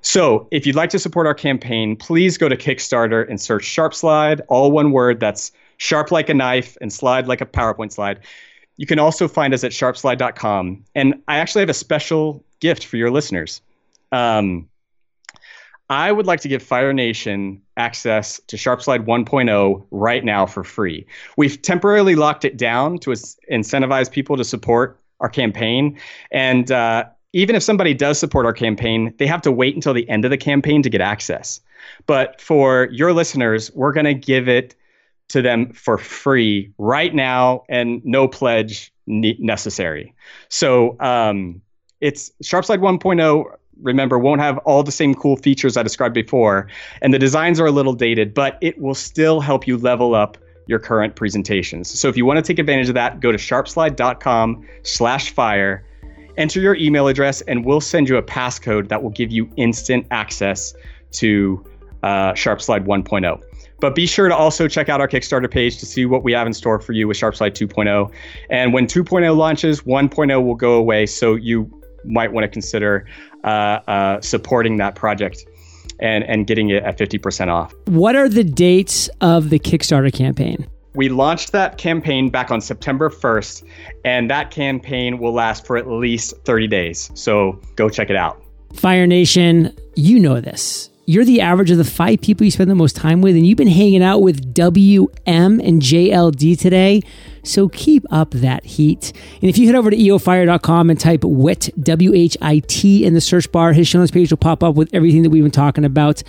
So, 0.00 0.48
if 0.50 0.66
you'd 0.66 0.76
like 0.76 0.90
to 0.90 0.98
support 0.98 1.26
our 1.26 1.34
campaign, 1.34 1.96
please 1.96 2.38
go 2.38 2.48
to 2.48 2.56
Kickstarter 2.56 3.28
and 3.28 3.40
search 3.40 3.64
SharpSlide, 3.64 4.40
all 4.48 4.70
one 4.70 4.92
word. 4.92 5.20
That's 5.20 5.52
sharp 5.76 6.10
like 6.10 6.28
a 6.28 6.34
knife 6.34 6.76
and 6.80 6.92
slide 6.92 7.26
like 7.26 7.40
a 7.40 7.46
PowerPoint 7.46 7.92
slide. 7.92 8.20
You 8.76 8.86
can 8.86 8.98
also 8.98 9.26
find 9.26 9.52
us 9.52 9.64
at 9.64 9.72
sharpslide.com. 9.72 10.84
And 10.94 11.22
I 11.26 11.38
actually 11.38 11.60
have 11.60 11.68
a 11.68 11.74
special 11.74 12.44
gift 12.60 12.86
for 12.86 12.96
your 12.96 13.10
listeners. 13.10 13.60
Um, 14.12 14.68
I 15.90 16.12
would 16.12 16.26
like 16.26 16.40
to 16.40 16.48
give 16.48 16.62
Fire 16.62 16.92
Nation 16.92 17.62
access 17.76 18.40
to 18.48 18.56
SharpSlide 18.56 19.06
1.0 19.06 19.86
right 19.90 20.24
now 20.24 20.44
for 20.44 20.62
free. 20.62 21.06
We've 21.36 21.60
temporarily 21.60 22.14
locked 22.14 22.44
it 22.44 22.56
down 22.56 22.98
to 22.98 23.10
incentivize 23.10 24.10
people 24.10 24.36
to 24.36 24.44
support 24.44 25.00
our 25.20 25.28
campaign. 25.28 25.98
And 26.30 26.70
uh, 26.70 27.04
even 27.32 27.56
if 27.56 27.62
somebody 27.62 27.94
does 27.94 28.18
support 28.18 28.44
our 28.44 28.52
campaign, 28.52 29.14
they 29.18 29.26
have 29.26 29.42
to 29.42 29.52
wait 29.52 29.74
until 29.74 29.94
the 29.94 30.08
end 30.08 30.24
of 30.24 30.30
the 30.30 30.36
campaign 30.36 30.82
to 30.82 30.90
get 30.90 31.00
access. 31.00 31.60
But 32.06 32.40
for 32.40 32.88
your 32.92 33.12
listeners, 33.12 33.70
we're 33.72 33.92
going 33.92 34.04
to 34.06 34.14
give 34.14 34.48
it 34.48 34.74
to 35.28 35.42
them 35.42 35.72
for 35.72 35.98
free 35.98 36.72
right 36.78 37.14
now 37.14 37.64
and 37.68 38.04
no 38.04 38.28
pledge 38.28 38.92
necessary. 39.06 40.14
So 40.48 40.96
um, 41.00 41.60
it's 42.00 42.30
SharpSlide 42.42 42.78
1.0 42.78 43.57
remember 43.82 44.18
won't 44.18 44.40
have 44.40 44.58
all 44.58 44.82
the 44.82 44.92
same 44.92 45.14
cool 45.14 45.36
features 45.36 45.76
I 45.76 45.82
described 45.82 46.14
before, 46.14 46.68
and 47.02 47.12
the 47.12 47.18
designs 47.18 47.60
are 47.60 47.66
a 47.66 47.70
little 47.70 47.92
dated, 47.92 48.34
but 48.34 48.58
it 48.60 48.80
will 48.80 48.94
still 48.94 49.40
help 49.40 49.66
you 49.66 49.76
level 49.76 50.14
up 50.14 50.38
your 50.66 50.78
current 50.78 51.16
presentations. 51.16 51.88
So 51.98 52.08
if 52.08 52.16
you 52.16 52.26
want 52.26 52.38
to 52.38 52.42
take 52.42 52.58
advantage 52.58 52.88
of 52.88 52.94
that, 52.94 53.20
go 53.20 53.32
to 53.32 53.38
sharpslide.com 53.38 54.66
slash 54.82 55.32
fire, 55.32 55.84
enter 56.36 56.60
your 56.60 56.76
email 56.76 57.08
address, 57.08 57.40
and 57.42 57.64
we'll 57.64 57.80
send 57.80 58.08
you 58.08 58.16
a 58.16 58.22
passcode 58.22 58.88
that 58.88 59.02
will 59.02 59.10
give 59.10 59.32
you 59.32 59.50
instant 59.56 60.06
access 60.10 60.74
to 61.12 61.64
uh, 62.02 62.32
SharpSlide 62.32 62.84
1.0. 62.84 63.42
But 63.80 63.94
be 63.94 64.06
sure 64.06 64.28
to 64.28 64.34
also 64.34 64.66
check 64.68 64.88
out 64.88 65.00
our 65.00 65.08
Kickstarter 65.08 65.50
page 65.50 65.78
to 65.78 65.86
see 65.86 66.04
what 66.04 66.24
we 66.24 66.32
have 66.32 66.46
in 66.46 66.52
store 66.52 66.80
for 66.80 66.92
you 66.92 67.08
with 67.08 67.16
SharpSlide 67.16 67.52
2.0. 67.52 68.12
And 68.50 68.72
when 68.72 68.86
2.0 68.86 69.36
launches, 69.36 69.82
1.0 69.82 70.44
will 70.44 70.54
go 70.54 70.74
away. 70.74 71.06
So 71.06 71.34
you 71.34 71.72
might 72.04 72.32
want 72.32 72.44
to 72.44 72.48
consider 72.48 73.06
Uh, 73.44 73.80
uh, 73.86 74.20
supporting 74.20 74.78
that 74.78 74.96
project 74.96 75.46
and, 76.00 76.24
and 76.24 76.46
getting 76.46 76.70
it 76.70 76.82
at 76.82 76.98
50% 76.98 77.48
off. 77.48 77.72
What 77.86 78.16
are 78.16 78.28
the 78.28 78.44
dates 78.44 79.08
of 79.20 79.50
the 79.50 79.58
Kickstarter 79.58 80.12
campaign? 80.12 80.66
We 80.94 81.08
launched 81.08 81.52
that 81.52 81.78
campaign 81.78 82.30
back 82.30 82.50
on 82.50 82.60
September 82.60 83.08
1st, 83.08 83.64
and 84.04 84.28
that 84.30 84.50
campaign 84.50 85.18
will 85.18 85.32
last 85.32 85.66
for 85.66 85.76
at 85.76 85.86
least 85.86 86.34
30 86.44 86.66
days. 86.66 87.10
So 87.14 87.60
go 87.76 87.88
check 87.88 88.10
it 88.10 88.16
out. 88.16 88.42
Fire 88.74 89.06
Nation, 89.06 89.74
you 89.94 90.18
know 90.18 90.40
this 90.40 90.90
you're 91.08 91.24
the 91.24 91.40
average 91.40 91.70
of 91.70 91.78
the 91.78 91.84
five 91.84 92.20
people 92.20 92.44
you 92.44 92.50
spend 92.50 92.70
the 92.70 92.74
most 92.74 92.94
time 92.94 93.22
with, 93.22 93.34
and 93.34 93.46
you've 93.46 93.56
been 93.56 93.66
hanging 93.66 94.02
out 94.02 94.18
with 94.18 94.52
WM 94.52 95.08
and 95.58 95.80
JLD 95.80 96.58
today. 96.58 97.00
So 97.42 97.70
keep 97.70 98.04
up 98.10 98.32
that 98.32 98.66
heat. 98.66 99.14
And 99.40 99.48
if 99.48 99.56
you 99.56 99.64
head 99.64 99.74
over 99.74 99.88
to 99.88 99.96
eofire.com 99.96 100.90
and 100.90 101.00
type 101.00 101.24
WHIT, 101.24 101.70
W 101.82 102.12
H 102.12 102.36
I 102.42 102.58
T, 102.58 103.06
in 103.06 103.14
the 103.14 103.22
search 103.22 103.50
bar, 103.50 103.72
his 103.72 103.88
show 103.88 104.00
notes 104.00 104.10
page 104.10 104.30
will 104.30 104.36
pop 104.36 104.62
up 104.62 104.74
with 104.74 104.90
everything 104.92 105.22
that 105.22 105.30
we've 105.30 105.42
been 105.42 105.50
talking 105.50 105.86
about. 105.86 106.22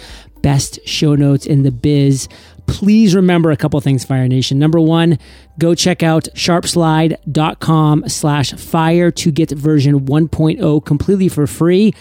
Best 0.43 0.79
show 0.87 1.13
notes 1.13 1.45
in 1.45 1.63
the 1.63 1.71
biz. 1.71 2.29
Please 2.65 3.13
remember 3.13 3.51
a 3.51 3.57
couple 3.57 3.81
things, 3.81 4.05
Fire 4.05 4.29
Nation. 4.29 4.59
Number 4.59 4.79
one, 4.79 5.19
go 5.57 5.75
check 5.75 6.03
out 6.03 6.29
sharpslide.com 6.35 8.07
slash 8.07 8.53
fire 8.53 9.11
to 9.11 9.29
get 9.29 9.51
version 9.51 10.05
1.0 10.05 10.85
completely 10.85 11.27
for 11.27 11.45
free 11.47 11.93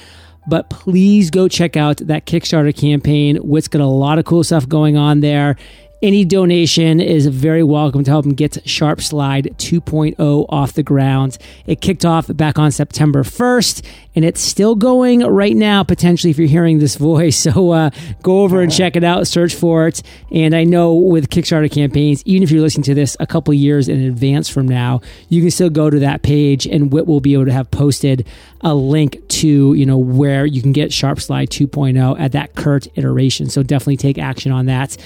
but 0.49 0.71
please 0.71 1.31
go 1.31 1.47
check 1.47 1.77
out 1.77 1.99
that 1.99 2.25
Kickstarter 2.27 2.75
campaign. 2.75 3.37
Whit's 3.37 3.69
got 3.69 3.83
a 3.83 3.87
lot 3.87 4.19
of 4.19 4.25
cool 4.25 4.43
stuff 4.43 4.69
going 4.69 4.97
on 4.97 5.21
there. 5.21 5.57
Any 6.01 6.25
donation 6.25 7.01
is 7.01 7.27
very 7.27 7.65
welcome 7.65 8.05
to 8.05 8.11
help 8.13 8.25
him 8.25 8.35
get 8.35 8.53
SharpSlide 8.53 9.57
2.0 9.57 10.47
off 10.49 10.75
the 10.75 10.85
ground. 10.85 11.39
It 11.67 11.81
kicked 11.81 12.05
off 12.05 12.29
back 12.37 12.57
on 12.57 12.71
September 12.71 13.25
1st, 13.25 13.85
and 14.15 14.25
it's 14.25 14.41
still 14.41 14.77
going 14.77 15.27
right 15.27 15.57
now, 15.57 15.83
potentially, 15.83 16.31
if 16.31 16.39
you're 16.39 16.47
hearing 16.47 16.79
this 16.79 16.95
voice. 17.11 17.37
So 17.37 17.73
uh, 17.73 17.91
go 18.23 18.43
over 18.43 18.63
and 18.63 18.71
check 18.71 18.95
it 18.95 19.03
out, 19.03 19.27
search 19.27 19.57
for 19.57 19.89
it. 19.89 20.01
And 20.31 20.55
I 20.55 20.63
know 20.63 20.95
with 20.95 21.31
Kickstarter 21.31 21.69
campaigns, 21.69 22.23
even 22.25 22.45
if 22.45 22.53
you're 22.53 22.63
listening 22.63 22.85
to 22.85 22.95
this 22.95 23.17
a 23.19 23.27
couple 23.27 23.53
years 23.53 23.89
in 23.89 24.01
advance 24.01 24.49
from 24.49 24.69
now, 24.69 25.01
you 25.29 25.43
can 25.43 25.51
still 25.51 25.71
go 25.71 25.91
to 25.91 25.99
that 25.99 26.23
page, 26.23 26.65
and 26.65 26.93
Whit 26.93 27.09
will 27.09 27.21
be 27.21 27.33
able 27.33 27.47
to 27.47 27.53
have 27.53 27.73
posted 27.73 28.25
a 28.61 28.75
link 28.75 29.17
to 29.29 29.75
you 29.75 29.87
know 29.87 29.99
where 29.99 30.45
you 30.45 30.63
can 30.63 30.73
get 30.73 30.91
SharpSlide 30.91 31.49
2.0 31.49 32.21
at 32.21 32.33
that 32.33 32.55
curt 32.55 32.87
iteration. 32.97 33.49
So 33.51 33.65
definitely 33.65 33.97
take 33.97 34.19
action 34.19 34.53
on 34.53 34.67
that. 34.67 34.97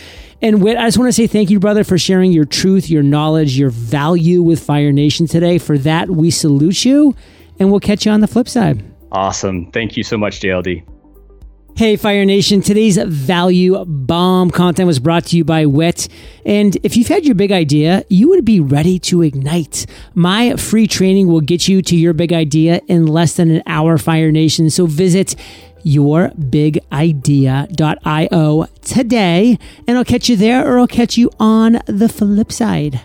And 0.42 0.60
Whit, 0.60 0.76
I 0.82 0.86
just 0.86 0.98
want 0.98 1.10
to 1.10 1.12
say 1.12 1.28
thank 1.28 1.48
you, 1.48 1.60
brother, 1.60 1.84
for 1.84 1.96
sharing 1.96 2.32
your 2.32 2.44
truth, 2.44 2.90
your 2.90 3.04
knowledge, 3.04 3.56
your 3.56 3.70
value 3.70 4.42
with 4.42 4.58
Fire 4.58 4.90
Nation 4.90 5.28
today. 5.28 5.58
For 5.58 5.78
that, 5.78 6.10
we 6.10 6.28
salute 6.32 6.84
you, 6.84 7.14
and 7.60 7.70
we'll 7.70 7.78
catch 7.78 8.04
you 8.04 8.10
on 8.10 8.18
the 8.18 8.26
flip 8.26 8.48
side. 8.48 8.82
Awesome. 9.12 9.70
Thank 9.70 9.96
you 9.96 10.02
so 10.02 10.18
much, 10.18 10.40
JLD. 10.40 10.84
Hey, 11.76 11.94
Fire 11.94 12.24
Nation. 12.24 12.62
Today's 12.62 12.98
value 12.98 13.84
bomb 13.84 14.50
content 14.50 14.88
was 14.88 14.98
brought 14.98 15.26
to 15.26 15.36
you 15.36 15.44
by 15.44 15.66
Whit. 15.66 16.08
And 16.44 16.76
if 16.82 16.96
you've 16.96 17.06
had 17.06 17.24
your 17.24 17.36
big 17.36 17.52
idea, 17.52 18.04
you 18.10 18.28
would 18.30 18.44
be 18.44 18.58
ready 18.58 18.98
to 18.98 19.22
ignite. 19.22 19.86
My 20.14 20.56
free 20.56 20.88
training 20.88 21.28
will 21.28 21.40
get 21.40 21.68
you 21.68 21.80
to 21.82 21.96
your 21.96 22.12
big 22.12 22.32
idea 22.32 22.80
in 22.88 23.06
less 23.06 23.36
than 23.36 23.52
an 23.52 23.62
hour, 23.66 23.98
Fire 23.98 24.32
Nation. 24.32 24.68
So 24.68 24.86
visit 24.86 25.36
yourbigidea.io 25.84 28.66
today, 28.82 29.58
and 29.86 29.98
I'll 29.98 30.04
catch 30.04 30.28
you 30.28 30.36
there 30.36 30.66
or 30.66 30.78
I'll 30.78 30.86
catch 30.86 31.16
you 31.16 31.30
on 31.38 31.80
the 31.86 32.08
flip 32.08 32.52
side. 32.52 33.00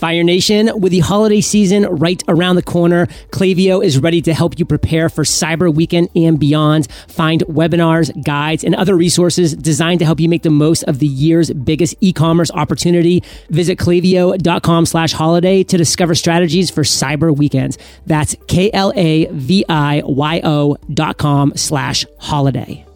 Fire 0.00 0.24
Nation, 0.24 0.80
with 0.80 0.92
the 0.92 1.00
holiday 1.00 1.42
season 1.42 1.82
right 1.84 2.22
around 2.26 2.56
the 2.56 2.62
corner, 2.62 3.04
Klaviyo 3.32 3.84
is 3.84 3.98
ready 3.98 4.22
to 4.22 4.32
help 4.32 4.58
you 4.58 4.64
prepare 4.64 5.10
for 5.10 5.24
Cyber 5.24 5.70
Weekend 5.72 6.08
and 6.16 6.40
beyond. 6.40 6.90
Find 7.08 7.42
webinars, 7.42 8.10
guides, 8.24 8.64
and 8.64 8.74
other 8.74 8.96
resources 8.96 9.54
designed 9.54 9.98
to 9.98 10.06
help 10.06 10.18
you 10.18 10.26
make 10.26 10.42
the 10.42 10.48
most 10.48 10.84
of 10.84 11.00
the 11.00 11.06
year's 11.06 11.50
biggest 11.50 11.96
e-commerce 12.00 12.50
opportunity. 12.52 13.22
Visit 13.50 13.76
klaviyo.com 13.78 14.86
slash 14.86 15.12
holiday 15.12 15.62
to 15.64 15.76
discover 15.76 16.14
strategies 16.14 16.70
for 16.70 16.82
Cyber 16.82 17.36
Weekends. 17.36 17.76
That's 18.06 18.34
K-L-A-V-I-Y-O 18.48 18.76
dot 20.94 21.18
com 21.18 21.52
slash 21.56 22.06
holiday. 22.18 22.86